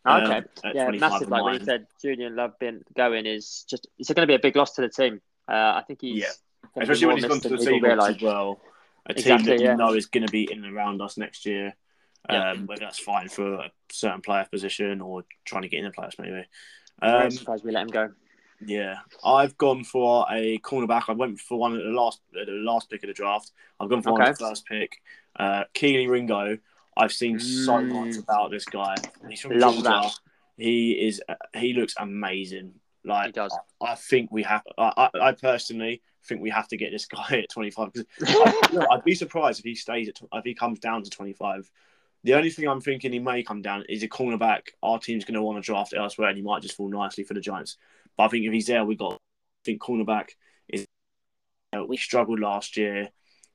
Okay. 0.06 0.36
Um, 0.36 0.44
yeah, 0.74 0.90
massive. 0.90 1.30
Like 1.30 1.42
when 1.42 1.54
you 1.54 1.64
said 1.64 1.86
Julian 2.02 2.36
Love 2.36 2.58
been 2.58 2.82
going 2.94 3.24
is 3.24 3.64
just 3.68 3.88
it's 3.98 4.12
going 4.12 4.28
to 4.28 4.30
be 4.30 4.34
a 4.34 4.38
big 4.38 4.56
loss 4.56 4.72
to 4.72 4.82
the 4.82 4.90
team. 4.90 5.22
Uh, 5.48 5.52
I 5.52 5.84
think 5.86 6.02
he's 6.02 6.20
yeah, 6.20 6.82
especially 6.82 7.06
when 7.06 7.16
he's 7.16 7.24
gone 7.24 7.40
to 7.40 7.48
the 7.48 7.56
Seahawks 7.56 8.16
as 8.16 8.20
well. 8.20 8.60
A 9.08 9.12
exactly, 9.12 9.36
team 9.36 9.46
that 9.46 9.64
yeah. 9.64 9.70
you 9.70 9.76
know 9.78 9.94
is 9.94 10.06
going 10.06 10.26
to 10.26 10.30
be 10.30 10.50
in 10.52 10.62
and 10.64 10.76
around 10.76 11.00
us 11.00 11.16
next 11.16 11.46
year. 11.46 11.74
Yeah. 12.28 12.50
Um, 12.50 12.66
whether 12.66 12.80
that's 12.80 12.98
fighting 12.98 13.28
for 13.28 13.54
a 13.54 13.70
certain 13.90 14.20
player 14.20 14.46
position 14.50 15.00
or 15.00 15.24
trying 15.44 15.62
to 15.62 15.68
get 15.68 15.78
in 15.78 15.84
the 15.84 15.90
playoffs, 15.90 16.18
maybe. 16.18 16.44
Um, 17.02 17.30
surprised 17.30 17.64
we 17.64 17.72
let 17.72 17.82
him 17.82 17.88
go. 17.88 18.10
Yeah, 18.64 18.96
I've 19.22 19.56
gone 19.58 19.84
for 19.84 20.26
a 20.30 20.58
cornerback. 20.58 21.04
I 21.08 21.12
went 21.12 21.38
for 21.38 21.58
one 21.58 21.76
at 21.76 21.82
the 21.82 21.90
last 21.90 22.20
at 22.40 22.46
the 22.46 22.52
last 22.52 22.90
pick 22.90 23.02
of 23.02 23.08
the 23.08 23.14
draft. 23.14 23.52
I've 23.78 23.90
gone 23.90 24.02
for 24.02 24.10
okay. 24.10 24.18
one 24.18 24.22
at 24.22 24.38
the 24.38 24.44
first 24.44 24.66
pick. 24.66 24.96
Uh, 25.38 25.64
Kelee 25.74 26.08
Ringo 26.08 26.56
I've 26.96 27.12
seen 27.12 27.38
so 27.38 27.80
much 27.80 28.14
mm. 28.14 28.22
about 28.22 28.50
this 28.50 28.64
guy. 28.64 28.94
He's 29.28 29.40
from 29.40 29.58
Love 29.58 29.74
Georgia. 29.74 29.88
That. 29.88 30.18
He 30.56 30.92
is. 30.92 31.20
He 31.54 31.74
looks 31.74 31.94
amazing. 31.98 32.72
Like 33.04 33.26
he 33.26 33.32
does. 33.32 33.56
I, 33.80 33.92
I 33.92 33.94
think 33.94 34.32
we 34.32 34.42
have. 34.44 34.62
I, 34.78 35.10
I, 35.20 35.32
personally 35.32 36.02
think 36.24 36.40
we 36.40 36.50
have 36.50 36.68
to 36.68 36.76
get 36.76 36.90
this 36.90 37.04
guy 37.04 37.26
at 37.44 37.50
25 37.50 37.92
because 37.92 38.06
I'd 38.90 39.04
be 39.04 39.14
surprised 39.14 39.60
if 39.60 39.64
he 39.64 39.74
stays 39.74 40.08
at 40.08 40.18
if 40.32 40.44
he 40.44 40.54
comes 40.54 40.78
down 40.78 41.02
to 41.02 41.10
25. 41.10 41.70
The 42.24 42.34
only 42.34 42.50
thing 42.50 42.68
I'm 42.68 42.80
thinking 42.80 43.12
he 43.12 43.18
may 43.18 43.42
come 43.42 43.62
down 43.62 43.84
is 43.88 44.02
a 44.02 44.08
cornerback. 44.08 44.62
Our 44.82 44.98
team's 44.98 45.24
going 45.24 45.34
to 45.34 45.42
want 45.42 45.62
to 45.62 45.66
draft 45.66 45.94
elsewhere, 45.96 46.28
and 46.28 46.36
he 46.36 46.42
might 46.42 46.62
just 46.62 46.76
fall 46.76 46.88
nicely 46.88 47.24
for 47.24 47.34
the 47.34 47.40
Giants. 47.40 47.76
But 48.16 48.24
I 48.24 48.28
think 48.28 48.44
if 48.44 48.52
he's 48.52 48.66
there, 48.66 48.84
we 48.84 48.96
got. 48.96 49.14
I 49.14 49.18
think 49.64 49.80
cornerback 49.80 50.30
is. 50.68 50.86
we 51.88 51.96
struggled 51.96 52.40
last 52.40 52.76
year. 52.76 53.08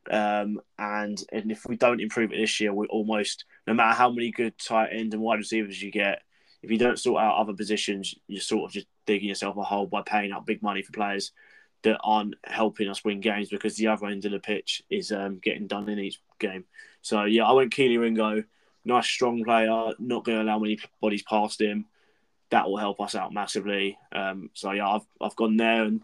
Um, 0.09 0.59
and 0.79 1.21
and 1.31 1.51
if 1.51 1.65
we 1.67 1.77
don't 1.77 2.01
improve 2.01 2.31
it 2.31 2.37
this 2.37 2.59
year, 2.59 2.73
we're 2.73 2.87
almost 2.87 3.45
no 3.67 3.73
matter 3.73 3.93
how 3.93 4.09
many 4.09 4.31
good 4.31 4.57
tight 4.57 4.89
end 4.91 5.13
and 5.13 5.21
wide 5.21 5.39
receivers 5.39 5.81
you 5.81 5.91
get, 5.91 6.21
if 6.63 6.71
you 6.71 6.77
don't 6.77 6.99
sort 6.99 7.21
out 7.21 7.37
other 7.37 7.53
positions, 7.53 8.15
you're 8.27 8.41
sort 8.41 8.69
of 8.69 8.73
just 8.73 8.87
digging 9.05 9.29
yourself 9.29 9.57
a 9.57 9.63
hole 9.63 9.85
by 9.85 10.01
paying 10.01 10.31
out 10.31 10.45
big 10.45 10.63
money 10.63 10.81
for 10.81 10.91
players 10.91 11.31
that 11.83 11.99
aren't 12.03 12.35
helping 12.43 12.89
us 12.89 13.03
win 13.03 13.21
games 13.21 13.49
because 13.49 13.75
the 13.75 13.87
other 13.87 14.07
end 14.07 14.25
of 14.25 14.31
the 14.31 14.39
pitch 14.39 14.83
is 14.89 15.11
um, 15.11 15.39
getting 15.39 15.67
done 15.67 15.89
in 15.89 15.99
each 15.99 16.21
game. 16.39 16.65
So 17.01 17.23
yeah, 17.23 17.45
I 17.45 17.53
went 17.53 17.73
Kelee 17.73 17.99
Ringo, 17.99 18.43
nice 18.85 19.07
strong 19.07 19.43
player, 19.43 19.93
not 19.99 20.23
going 20.23 20.37
to 20.37 20.43
allow 20.43 20.59
many 20.59 20.79
bodies 21.01 21.23
past 21.23 21.61
him. 21.61 21.85
That 22.49 22.69
will 22.69 22.77
help 22.77 22.99
us 22.99 23.15
out 23.15 23.33
massively. 23.33 23.97
Um, 24.11 24.49
so 24.53 24.71
yeah, 24.71 24.87
I've 24.87 25.05
I've 25.21 25.35
gone 25.35 25.57
there, 25.57 25.83
and 25.83 26.01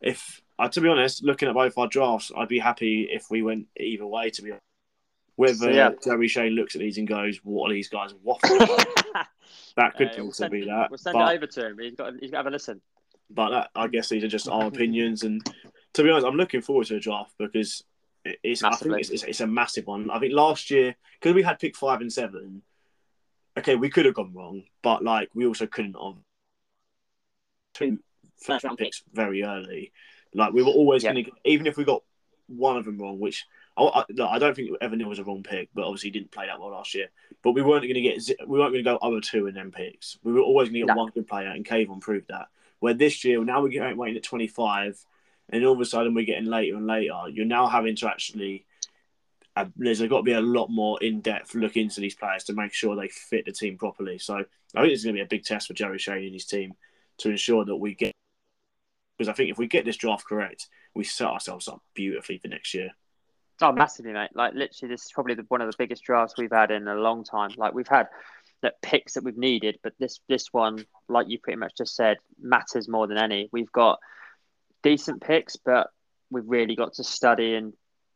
if 0.00 0.40
uh, 0.58 0.68
to 0.68 0.80
be 0.80 0.88
honest, 0.88 1.24
looking 1.24 1.48
at 1.48 1.54
both 1.54 1.76
our 1.76 1.88
drafts, 1.88 2.30
I'd 2.36 2.48
be 2.48 2.60
happy 2.60 3.08
if 3.10 3.30
we 3.30 3.42
went 3.42 3.66
either 3.78 4.06
way. 4.06 4.30
To 4.30 4.42
be 4.42 4.50
honest. 4.52 4.62
whether 5.36 5.54
so, 5.56 5.68
yeah. 5.70 5.90
Jerry 6.02 6.28
Schoen 6.28 6.52
looks 6.52 6.76
at 6.76 6.80
these 6.80 6.96
and 6.96 7.08
goes, 7.08 7.38
"What 7.42 7.70
are 7.70 7.74
these 7.74 7.88
guys 7.88 8.14
waffling?" 8.24 8.84
that 9.76 9.96
could 9.96 10.16
uh, 10.16 10.22
also 10.22 10.44
we'll 10.44 10.60
be 10.60 10.66
that. 10.66 10.90
We'll 10.90 10.98
send 10.98 11.14
but, 11.14 11.32
it 11.32 11.36
over 11.36 11.46
to 11.48 11.66
him. 11.66 11.78
He's 11.80 11.96
got 11.96 12.12
he's 12.20 12.30
got 12.30 12.36
to 12.36 12.44
have 12.44 12.46
a 12.46 12.50
listen. 12.50 12.80
But 13.30 13.50
that, 13.50 13.70
I 13.74 13.88
guess 13.88 14.08
these 14.08 14.24
are 14.24 14.28
just 14.28 14.48
our 14.48 14.66
opinions, 14.66 15.22
and 15.22 15.44
to 15.94 16.02
be 16.02 16.10
honest, 16.10 16.26
I'm 16.26 16.36
looking 16.36 16.62
forward 16.62 16.86
to 16.88 16.96
a 16.96 17.00
draft 17.00 17.34
because 17.38 17.82
it's 18.24 18.62
I 18.62 18.74
think 18.74 18.98
it's, 18.98 19.10
it's, 19.10 19.24
it's 19.24 19.40
a 19.40 19.46
massive 19.46 19.86
one. 19.86 20.10
I 20.10 20.18
think 20.18 20.34
last 20.34 20.70
year 20.70 20.94
because 21.20 21.34
we 21.34 21.42
had 21.42 21.58
pick 21.58 21.76
five 21.76 22.00
and 22.00 22.12
seven, 22.12 22.62
okay, 23.58 23.76
we 23.76 23.90
could 23.90 24.06
have 24.06 24.14
gone 24.14 24.32
wrong, 24.34 24.64
but 24.82 25.02
like 25.02 25.30
we 25.34 25.46
also 25.46 25.66
couldn't 25.66 25.96
have 26.00 26.14
two 27.74 27.98
first 28.42 28.64
round 28.64 28.78
picks 28.78 29.02
very 29.12 29.42
early. 29.42 29.92
Like 30.34 30.52
we 30.52 30.62
were 30.62 30.70
always 30.70 31.02
going 31.02 31.24
to, 31.24 31.30
even 31.44 31.66
if 31.66 31.76
we 31.76 31.84
got 31.84 32.02
one 32.46 32.76
of 32.76 32.84
them 32.84 32.98
wrong, 32.98 33.18
which 33.18 33.46
I, 33.76 33.82
I, 33.82 34.04
I 34.22 34.38
don't 34.38 34.54
think 34.54 34.70
Evan 34.80 35.06
was 35.08 35.18
a 35.18 35.24
wrong 35.24 35.42
pick, 35.42 35.68
but 35.74 35.84
obviously 35.84 36.08
he 36.08 36.18
didn't 36.18 36.32
play 36.32 36.46
that 36.46 36.60
well 36.60 36.70
last 36.70 36.94
year. 36.94 37.08
But 37.42 37.52
we 37.52 37.62
weren't 37.62 37.82
going 37.82 37.94
to 37.94 38.00
get, 38.00 38.22
we 38.46 38.58
weren't 38.58 38.72
going 38.72 38.84
to 38.84 38.90
go 38.90 38.96
other 38.96 39.20
two 39.20 39.46
in 39.46 39.54
them 39.54 39.70
picks. 39.70 40.18
We 40.22 40.32
were 40.32 40.40
always 40.40 40.68
going 40.68 40.80
to 40.80 40.86
get 40.86 40.94
no. 40.94 41.02
one 41.02 41.12
good 41.12 41.26
player, 41.26 41.48
and 41.48 41.64
Kayvon 41.64 42.00
proved 42.00 42.28
that. 42.28 42.48
Where 42.80 42.94
this 42.94 43.24
year, 43.24 43.42
now 43.44 43.62
we're 43.62 43.68
getting 43.68 43.96
waiting 43.96 44.16
at 44.16 44.22
25, 44.22 45.04
and 45.50 45.64
all 45.64 45.74
of 45.74 45.80
a 45.80 45.84
sudden 45.84 46.14
we're 46.14 46.24
getting 46.24 46.46
later 46.46 46.76
and 46.76 46.86
later. 46.86 47.28
You're 47.30 47.46
now 47.46 47.66
having 47.66 47.96
to 47.96 48.08
actually, 48.08 48.66
uh, 49.56 49.66
there's 49.76 50.00
got 50.02 50.18
to 50.18 50.22
be 50.22 50.32
a 50.32 50.40
lot 50.40 50.68
more 50.68 51.02
in 51.02 51.20
depth 51.20 51.54
look 51.54 51.76
into 51.76 52.00
these 52.00 52.14
players 52.14 52.44
to 52.44 52.54
make 52.54 52.72
sure 52.72 52.96
they 52.96 53.08
fit 53.08 53.46
the 53.46 53.52
team 53.52 53.78
properly. 53.78 54.18
So 54.18 54.44
I 54.74 54.80
think 54.80 54.92
it's 54.92 55.04
going 55.04 55.14
to 55.14 55.18
be 55.18 55.24
a 55.24 55.28
big 55.28 55.44
test 55.44 55.68
for 55.68 55.74
Jerry 55.74 55.98
Schoen 55.98 56.24
and 56.24 56.34
his 56.34 56.46
team 56.46 56.74
to 57.18 57.30
ensure 57.30 57.64
that 57.64 57.76
we 57.76 57.94
get 57.94 58.12
because 59.16 59.28
I 59.28 59.32
think 59.32 59.50
if 59.50 59.58
we 59.58 59.66
get 59.66 59.84
this 59.84 59.96
draft 59.96 60.26
correct, 60.26 60.68
we 60.94 61.04
set 61.04 61.28
ourselves 61.28 61.68
up 61.68 61.82
beautifully 61.94 62.38
for 62.38 62.48
next 62.48 62.74
year. 62.74 62.90
Oh, 63.62 63.70
massively, 63.70 64.12
mate! 64.12 64.30
Like 64.34 64.54
literally, 64.54 64.92
this 64.92 65.04
is 65.04 65.12
probably 65.12 65.34
the, 65.34 65.44
one 65.48 65.60
of 65.60 65.70
the 65.70 65.76
biggest 65.78 66.02
drafts 66.02 66.34
we've 66.36 66.50
had 66.50 66.72
in 66.72 66.88
a 66.88 66.96
long 66.96 67.22
time. 67.22 67.50
Like 67.56 67.72
we've 67.72 67.86
had, 67.86 68.08
that 68.64 68.80
picks 68.80 69.12
that 69.12 69.24
we've 69.24 69.36
needed, 69.36 69.78
but 69.82 69.92
this 69.98 70.20
this 70.26 70.48
one, 70.50 70.84
like 71.08 71.28
you 71.28 71.38
pretty 71.38 71.58
much 71.58 71.76
just 71.76 71.94
said, 71.94 72.16
matters 72.40 72.88
more 72.88 73.06
than 73.06 73.18
any. 73.18 73.48
We've 73.52 73.70
got 73.70 73.98
decent 74.82 75.22
picks, 75.22 75.56
but 75.56 75.88
we've 76.30 76.48
really 76.48 76.74
got 76.74 76.94
to 76.94 77.04
study 77.04 77.54
and 77.54 77.74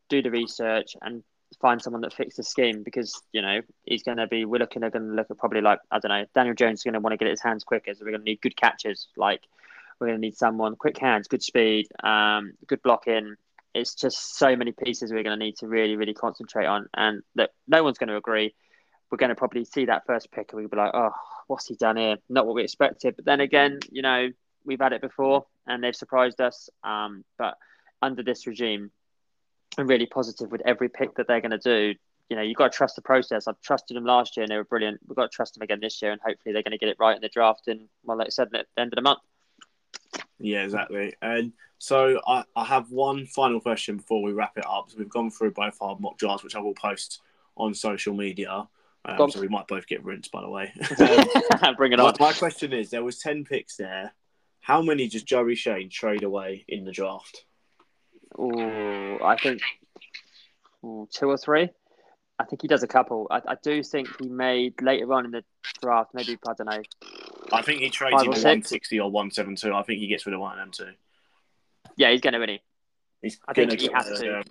do 0.08 0.22
the 0.22 0.30
research 0.30 0.96
and 1.02 1.22
find 1.61 1.82
someone 1.82 2.02
that 2.02 2.14
fits 2.14 2.37
the 2.37 2.42
scheme 2.42 2.82
because 2.82 3.22
you 3.32 3.42
know 3.42 3.61
he's 3.84 4.02
going 4.02 4.16
to 4.16 4.26
be. 4.26 4.46
We're 4.46 4.58
looking 4.58 4.82
at 4.82 4.92
going 4.92 5.06
to 5.06 5.14
look 5.14 5.30
at 5.30 5.37
probably 5.37 5.61
like 5.61 5.80
I 5.90 5.98
don't 5.98 6.08
know. 6.11 6.24
Daniel 6.34 6.54
Jones 6.54 6.80
is 6.80 6.84
going 6.84 6.94
to 6.94 7.00
want 7.00 7.12
to 7.12 7.18
get 7.18 7.28
his 7.28 7.42
hands 7.42 7.62
quicker, 7.62 7.94
so 7.94 8.00
we're 8.04 8.12
going 8.12 8.22
to 8.22 8.30
need 8.30 8.40
good 8.40 8.56
catches. 8.56 9.08
Like 9.18 9.42
we're 10.00 10.08
going 10.08 10.18
to 10.18 10.26
need 10.26 10.37
someone 10.37 10.76
quick 10.76 10.98
hands, 10.98 11.28
good 11.28 11.42
speed, 11.42 11.88
um, 12.02 12.54
good 12.66 12.82
blocking. 12.82 13.34
It's 13.74 13.94
just 13.94 14.38
so 14.38 14.56
many 14.56 14.72
pieces 14.72 15.12
we're 15.12 15.22
going 15.22 15.38
to 15.38 15.44
need 15.44 15.58
to 15.58 15.68
really, 15.68 15.96
really 15.96 16.14
concentrate 16.14 16.66
on, 16.66 16.88
and 16.94 17.22
that 17.34 17.50
no 17.66 17.84
one's 17.84 17.98
going 17.98 18.08
to 18.08 18.16
agree 18.16 18.54
we're 19.11 19.18
going 19.18 19.31
to 19.31 19.35
probably 19.35 19.64
see 19.64 19.87
that 19.87 20.07
first 20.07 20.31
pick 20.31 20.53
and 20.53 20.61
we'll 20.61 20.68
be 20.68 20.77
like, 20.77 20.92
oh, 20.94 21.12
what's 21.47 21.66
he 21.66 21.75
done 21.75 21.97
here? 21.97 22.16
Not 22.29 22.47
what 22.47 22.55
we 22.55 22.62
expected. 22.62 23.16
But 23.16 23.25
then 23.25 23.40
again, 23.40 23.81
you 23.90 24.03
know, 24.03 24.29
we've 24.64 24.81
had 24.81 24.92
it 24.92 25.01
before 25.01 25.47
and 25.66 25.83
they've 25.83 25.97
surprised 25.97 26.40
us. 26.40 26.68
Um, 26.85 27.25
but 27.38 27.57
under 28.03 28.23
this 28.23 28.47
regime, 28.47 28.90
I'm 29.79 29.87
really 29.87 30.07
positive 30.07 30.51
with 30.51 30.62
every 30.66 30.88
pick 30.88 31.14
that 31.16 31.27
they're 31.27 31.40
going 31.40 31.59
to 31.59 31.59
do. 31.59 31.99
You 32.29 32.37
know, 32.37 32.42
you've 32.42 32.57
got 32.57 32.73
to 32.73 32.77
trust 32.77 32.97
the 32.97 33.03
process. 33.03 33.49
I've 33.49 33.61
trusted 33.62 33.97
them 33.97 34.05
last 34.05 34.37
year 34.37 34.44
and 34.44 34.51
they 34.51 34.57
were 34.57 34.64
brilliant. 34.64 35.01
We've 35.07 35.16
got 35.16 35.31
to 35.31 35.35
trust 35.35 35.55
them 35.55 35.62
again 35.62 35.81
this 35.81 36.03
year 36.03 36.12
and 36.12 36.21
hopefully 36.21 36.53
they're 36.53 36.62
going 36.62 36.73
to 36.73 36.79
get 36.79 36.90
it 36.90 36.97
right 37.01 37.16
in 37.16 37.23
the 37.23 37.31
draft. 37.31 37.68
And, 37.68 37.88
well, 38.05 38.18
like 38.18 38.27
I 38.27 38.31
said, 38.31 38.49
at 38.55 38.66
the 38.77 38.83
end 38.83 38.92
of 38.92 38.97
the 38.97 39.03
month. 39.03 39.21
Yeah, 40.38 40.62
exactly. 40.64 41.14
And 41.23 41.53
so 41.79 42.21
I, 42.27 42.44
I 42.55 42.64
have 42.64 42.90
one 42.90 43.27
final 43.27 43.61
question 43.61 43.97
before 43.97 44.23
we 44.23 44.33
wrap 44.33 44.59
it 44.59 44.66
up. 44.66 44.90
So 44.90 44.99
we've 44.99 45.09
gone 45.09 45.31
through 45.31 45.53
both 45.53 45.79
our 45.81 45.97
mock 45.99 46.18
drafts, 46.18 46.44
which 46.44 46.55
I 46.55 46.61
will 46.61 46.75
post 46.75 47.21
on 47.57 47.73
social 47.75 48.14
media. 48.14 48.68
Um, 49.09 49.31
so 49.31 49.40
we 49.40 49.49
might 49.49 49.66
both 49.66 49.87
get 49.87 50.05
rinsed, 50.05 50.31
by 50.31 50.42
the 50.42 50.49
way. 50.49 50.73
Um, 51.62 51.75
Bring 51.77 51.92
it 51.92 52.01
on. 52.01 52.14
My, 52.21 52.29
my, 52.29 52.33
question 52.33 52.73
is: 52.73 52.90
there 52.90 53.03
was 53.03 53.18
ten 53.18 53.44
picks 53.44 53.77
there. 53.77 54.12
How 54.61 54.83
many 54.83 55.09
does 55.09 55.23
Joey 55.23 55.55
Schoen 55.55 55.88
trade 55.90 56.23
away 56.23 56.64
in 56.68 56.85
the 56.85 56.92
draft? 56.92 57.44
Oh, 58.38 59.18
I 59.25 59.37
think 59.37 59.61
ooh, 60.85 61.09
two 61.12 61.29
or 61.29 61.38
three. 61.38 61.71
I 62.38 62.44
think 62.44 62.62
he 62.62 62.68
does 62.68 62.85
a 62.85 62.87
couple. 62.87 63.27
I, 63.31 63.40
I, 63.49 63.57
do 63.61 63.83
think 63.83 64.09
he 64.21 64.29
made 64.29 64.81
later 64.81 65.12
on 65.12 65.25
in 65.25 65.33
the 65.33 65.42
draft, 65.83 66.11
maybe 66.14 66.38
I 66.47 66.53
don't 66.57 66.66
know. 66.66 66.83
I 67.53 67.62
think 67.62 67.81
he 67.81 67.90
trades 67.90 68.23
either 68.23 68.49
one 68.49 68.62
sixty 68.62 69.01
or 69.01 69.11
one 69.11 69.33
seven 69.33 69.57
two. 69.57 69.75
I 69.75 69.83
think 69.83 69.99
he 69.99 70.07
gets 70.07 70.25
rid 70.27 70.35
of 70.35 70.40
one 70.40 70.53
of 70.53 70.59
them 70.59 70.71
too. 70.71 70.92
Yeah, 71.97 72.12
he's 72.12 72.21
going 72.21 72.35
to 72.35 72.38
win 72.38 72.51
it. 72.51 72.61
He's 73.23 73.40
I 73.49 73.55
think 73.55 73.81
he 73.81 73.90
has 73.92 74.07
to. 74.21 74.44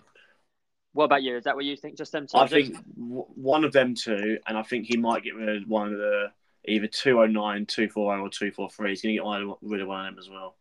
What 0.98 1.06
about 1.06 1.22
you? 1.22 1.38
Is 1.38 1.44
that 1.44 1.56
what 1.56 1.64
you 1.64 1.78
think? 1.78 1.96
Just 1.96 2.12
them 2.12 2.26
two? 2.26 2.40
I 2.40 2.48
think 2.48 2.76
one 2.96 3.64
of 3.64 3.72
them 3.72 3.94
two, 3.94 4.40
and 4.48 4.58
I 4.58 4.64
think 4.64 4.88
he 4.88 4.98
might 4.98 5.24
get 5.24 5.36
rid 5.36 5.48
of 5.48 5.70
one 5.70 5.94
of 5.94 6.00
the 6.00 6.32
either 6.68 6.88
209, 6.88 7.68
240, 7.68 8.20
or 8.20 8.30
243. 8.30 8.90
He's 8.90 9.02
going 9.04 9.16
to 9.16 9.22
get 9.22 9.58
rid 9.62 9.82
of 9.82 9.88
one 9.88 10.08
of 10.08 10.16
them 10.16 10.18
as 10.18 10.28
well. 10.28 10.56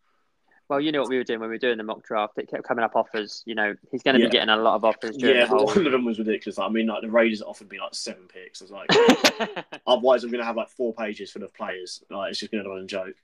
Well, 0.68 0.78
you 0.78 0.92
know 0.92 1.00
what 1.00 1.08
we 1.08 1.16
were 1.16 1.24
doing 1.24 1.40
when 1.40 1.48
we 1.48 1.54
were 1.54 1.58
doing 1.58 1.78
the 1.78 1.84
mock 1.84 2.04
draft. 2.04 2.36
It 2.36 2.50
kept 2.50 2.64
coming 2.64 2.84
up 2.84 2.96
offers. 2.96 3.44
You 3.46 3.54
know, 3.54 3.76
he's 3.90 4.02
going 4.02 4.16
to 4.16 4.20
yeah. 4.20 4.26
be 4.26 4.30
getting 4.30 4.50
a 4.50 4.58
lot 4.58 4.74
of 4.74 4.84
offers. 4.84 5.16
yeah, 5.18 5.46
whole... 5.46 5.64
one 5.64 5.86
of 5.86 5.90
them 5.90 6.04
was 6.04 6.18
ridiculous. 6.18 6.58
I 6.58 6.68
mean, 6.68 6.88
like 6.88 7.00
the 7.00 7.08
Raiders 7.08 7.40
offered 7.40 7.70
me 7.70 7.80
like 7.80 7.94
seven 7.94 8.28
picks. 8.28 8.60
I 8.60 8.64
was 8.66 8.72
like, 8.72 9.64
otherwise 9.86 10.22
I'm 10.22 10.30
going 10.30 10.40
to 10.40 10.46
have 10.46 10.58
like 10.58 10.68
four 10.68 10.92
pages 10.92 11.30
full 11.30 11.44
of 11.44 11.54
players. 11.54 12.04
Like 12.10 12.32
it's 12.32 12.40
just 12.40 12.52
going 12.52 12.62
to 12.62 12.68
be 12.68 12.76
a 12.76 12.84
joke. 12.84 13.16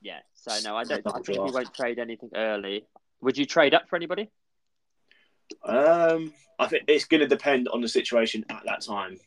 Yeah. 0.00 0.20
So 0.32 0.50
no, 0.64 0.78
I 0.78 0.84
don't. 0.84 1.06
I 1.06 1.20
think 1.20 1.28
we 1.28 1.50
won't 1.50 1.74
trade 1.74 1.98
anything 1.98 2.30
early. 2.34 2.86
Would 3.20 3.36
you 3.36 3.44
trade 3.44 3.74
up 3.74 3.90
for 3.90 3.96
anybody? 3.96 4.30
Um, 5.64 6.32
I 6.58 6.66
think 6.66 6.84
it's 6.88 7.04
going 7.04 7.20
to 7.20 7.28
depend 7.28 7.68
on 7.68 7.80
the 7.80 7.88
situation 7.88 8.44
at 8.48 8.62
that 8.66 8.82
time. 8.82 9.18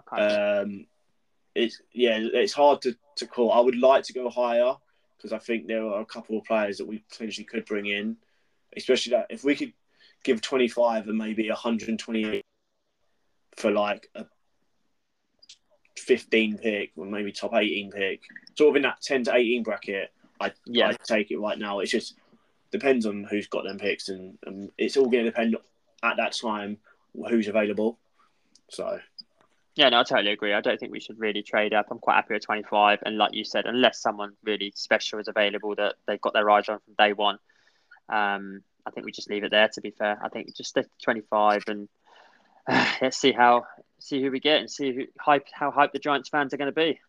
Okay. 0.00 0.22
Um, 0.22 0.86
it's 1.54 1.80
yeah, 1.92 2.18
it's 2.20 2.52
hard 2.52 2.82
to, 2.82 2.96
to 3.16 3.26
call. 3.26 3.52
I 3.52 3.60
would 3.60 3.76
like 3.76 4.04
to 4.04 4.12
go 4.12 4.28
higher 4.30 4.74
because 5.16 5.32
I 5.32 5.38
think 5.38 5.66
there 5.66 5.84
are 5.84 6.00
a 6.00 6.06
couple 6.06 6.38
of 6.38 6.44
players 6.44 6.78
that 6.78 6.86
we 6.86 6.98
potentially 7.10 7.44
could 7.44 7.66
bring 7.66 7.86
in, 7.86 8.16
especially 8.76 9.10
that 9.10 9.26
if 9.30 9.44
we 9.44 9.54
could 9.54 9.72
give 10.24 10.40
25 10.40 11.08
and 11.08 11.18
maybe 11.18 11.48
128 11.48 12.42
for 13.56 13.70
like 13.70 14.08
a 14.14 14.24
15 15.98 16.58
pick 16.58 16.92
or 16.96 17.06
maybe 17.06 17.32
top 17.32 17.54
18 17.54 17.90
pick, 17.90 18.22
sort 18.56 18.70
of 18.70 18.76
in 18.76 18.82
that 18.82 19.00
10 19.02 19.24
to 19.24 19.34
18 19.34 19.62
bracket. 19.62 20.12
I 20.40 20.52
yeah, 20.66 20.88
I'd 20.88 20.98
take 21.04 21.30
it 21.30 21.38
right 21.38 21.58
now. 21.58 21.80
It's 21.80 21.90
just 21.90 22.14
depends 22.70 23.06
on 23.06 23.24
who's 23.24 23.46
got 23.46 23.64
them 23.64 23.78
picks, 23.78 24.08
and, 24.08 24.38
and 24.46 24.70
it's 24.78 24.96
all 24.96 25.06
going 25.06 25.24
to 25.24 25.30
depend 25.30 25.56
at 26.02 26.16
that 26.16 26.36
time 26.36 26.78
who's 27.28 27.48
available. 27.48 27.98
So. 28.70 28.98
Yeah, 29.76 29.88
no, 29.88 30.00
I 30.00 30.02
totally 30.02 30.32
agree. 30.32 30.52
I 30.52 30.60
don't 30.60 30.78
think 30.78 30.92
we 30.92 31.00
should 31.00 31.18
really 31.18 31.42
trade 31.42 31.72
up. 31.72 31.86
I'm 31.90 31.98
quite 31.98 32.16
happy 32.16 32.34
with 32.34 32.44
25. 32.44 33.00
And 33.06 33.16
like 33.16 33.34
you 33.34 33.44
said, 33.44 33.66
unless 33.66 34.00
someone 34.00 34.32
really 34.44 34.72
special 34.74 35.20
is 35.20 35.28
available 35.28 35.74
that 35.76 35.94
they've 36.06 36.20
got 36.20 36.32
their 36.34 36.50
eyes 36.50 36.68
on 36.68 36.80
from 36.84 36.94
day 36.98 37.12
one, 37.12 37.38
um, 38.08 38.62
I 38.84 38.90
think 38.90 39.06
we 39.06 39.12
just 39.12 39.30
leave 39.30 39.44
it 39.44 39.50
there. 39.50 39.68
To 39.68 39.80
be 39.80 39.90
fair, 39.90 40.18
I 40.22 40.28
think 40.28 40.54
just 40.56 40.70
stick 40.70 40.84
to 40.84 41.04
25 41.04 41.64
and 41.68 41.88
uh, 42.68 42.92
let's 43.00 43.16
see 43.16 43.32
how 43.32 43.64
see 43.98 44.22
who 44.22 44.30
we 44.30 44.40
get 44.40 44.60
and 44.60 44.70
see 44.70 44.92
who 44.92 45.04
hype 45.18 45.46
how 45.52 45.70
hype 45.70 45.92
the 45.92 45.98
Giants 45.98 46.28
fans 46.28 46.52
are 46.52 46.56
going 46.56 46.72
to 46.72 46.72
be. 46.72 47.00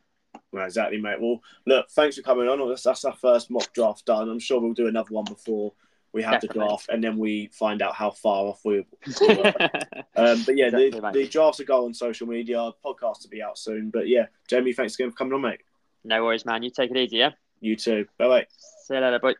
Well, 0.52 0.66
exactly, 0.66 1.00
mate. 1.00 1.22
Well, 1.22 1.42
look, 1.66 1.90
thanks 1.92 2.18
for 2.18 2.22
coming 2.22 2.48
on. 2.48 2.68
That's, 2.68 2.84
that's 2.84 3.06
our 3.06 3.16
first 3.16 3.50
mock 3.50 3.72
draft 3.74 4.06
done. 4.06 4.30
I'm 4.30 4.40
sure 4.40 4.60
we'll 4.60 4.74
do 4.74 4.88
another 4.88 5.14
one 5.14 5.26
before 5.26 5.74
we 6.14 6.24
have 6.24 6.42
Definitely. 6.42 6.60
the 6.60 6.68
draft, 6.68 6.90
and 6.90 7.04
then 7.04 7.18
we 7.18 7.50
find 7.54 7.82
out 7.82 7.96
how 7.96 8.12
far 8.12 8.48
off 8.48 8.60
we. 8.66 8.80
um, 8.80 10.44
but 10.46 10.58
yeah, 10.58 10.70
the, 10.70 11.12
the 11.14 11.28
drafts 11.28 11.60
will 11.60 11.66
go 11.66 11.86
on 11.86 11.94
social 11.94 12.28
media. 12.28 12.58
Podcast 12.84 13.24
will 13.24 13.30
be 13.30 13.42
out 13.42 13.58
soon. 13.58 13.90
But 13.90 14.08
yeah, 14.08 14.26
Jamie, 14.48 14.74
thanks 14.74 14.96
again 14.96 15.12
for 15.12 15.16
coming 15.16 15.34
on, 15.34 15.42
mate. 15.42 15.62
No 16.04 16.24
worries, 16.24 16.46
man. 16.46 16.64
You 16.64 16.70
take 16.70 16.92
it 16.92 16.98
easy, 16.98 17.18
yeah. 17.18 17.32
You 17.62 17.76
too. 17.76 18.08
Bye 18.18 18.28
bye. 18.28 18.48
See 18.86 18.96
you 18.96 19.00
later, 19.00 19.20
bye. 19.20 19.36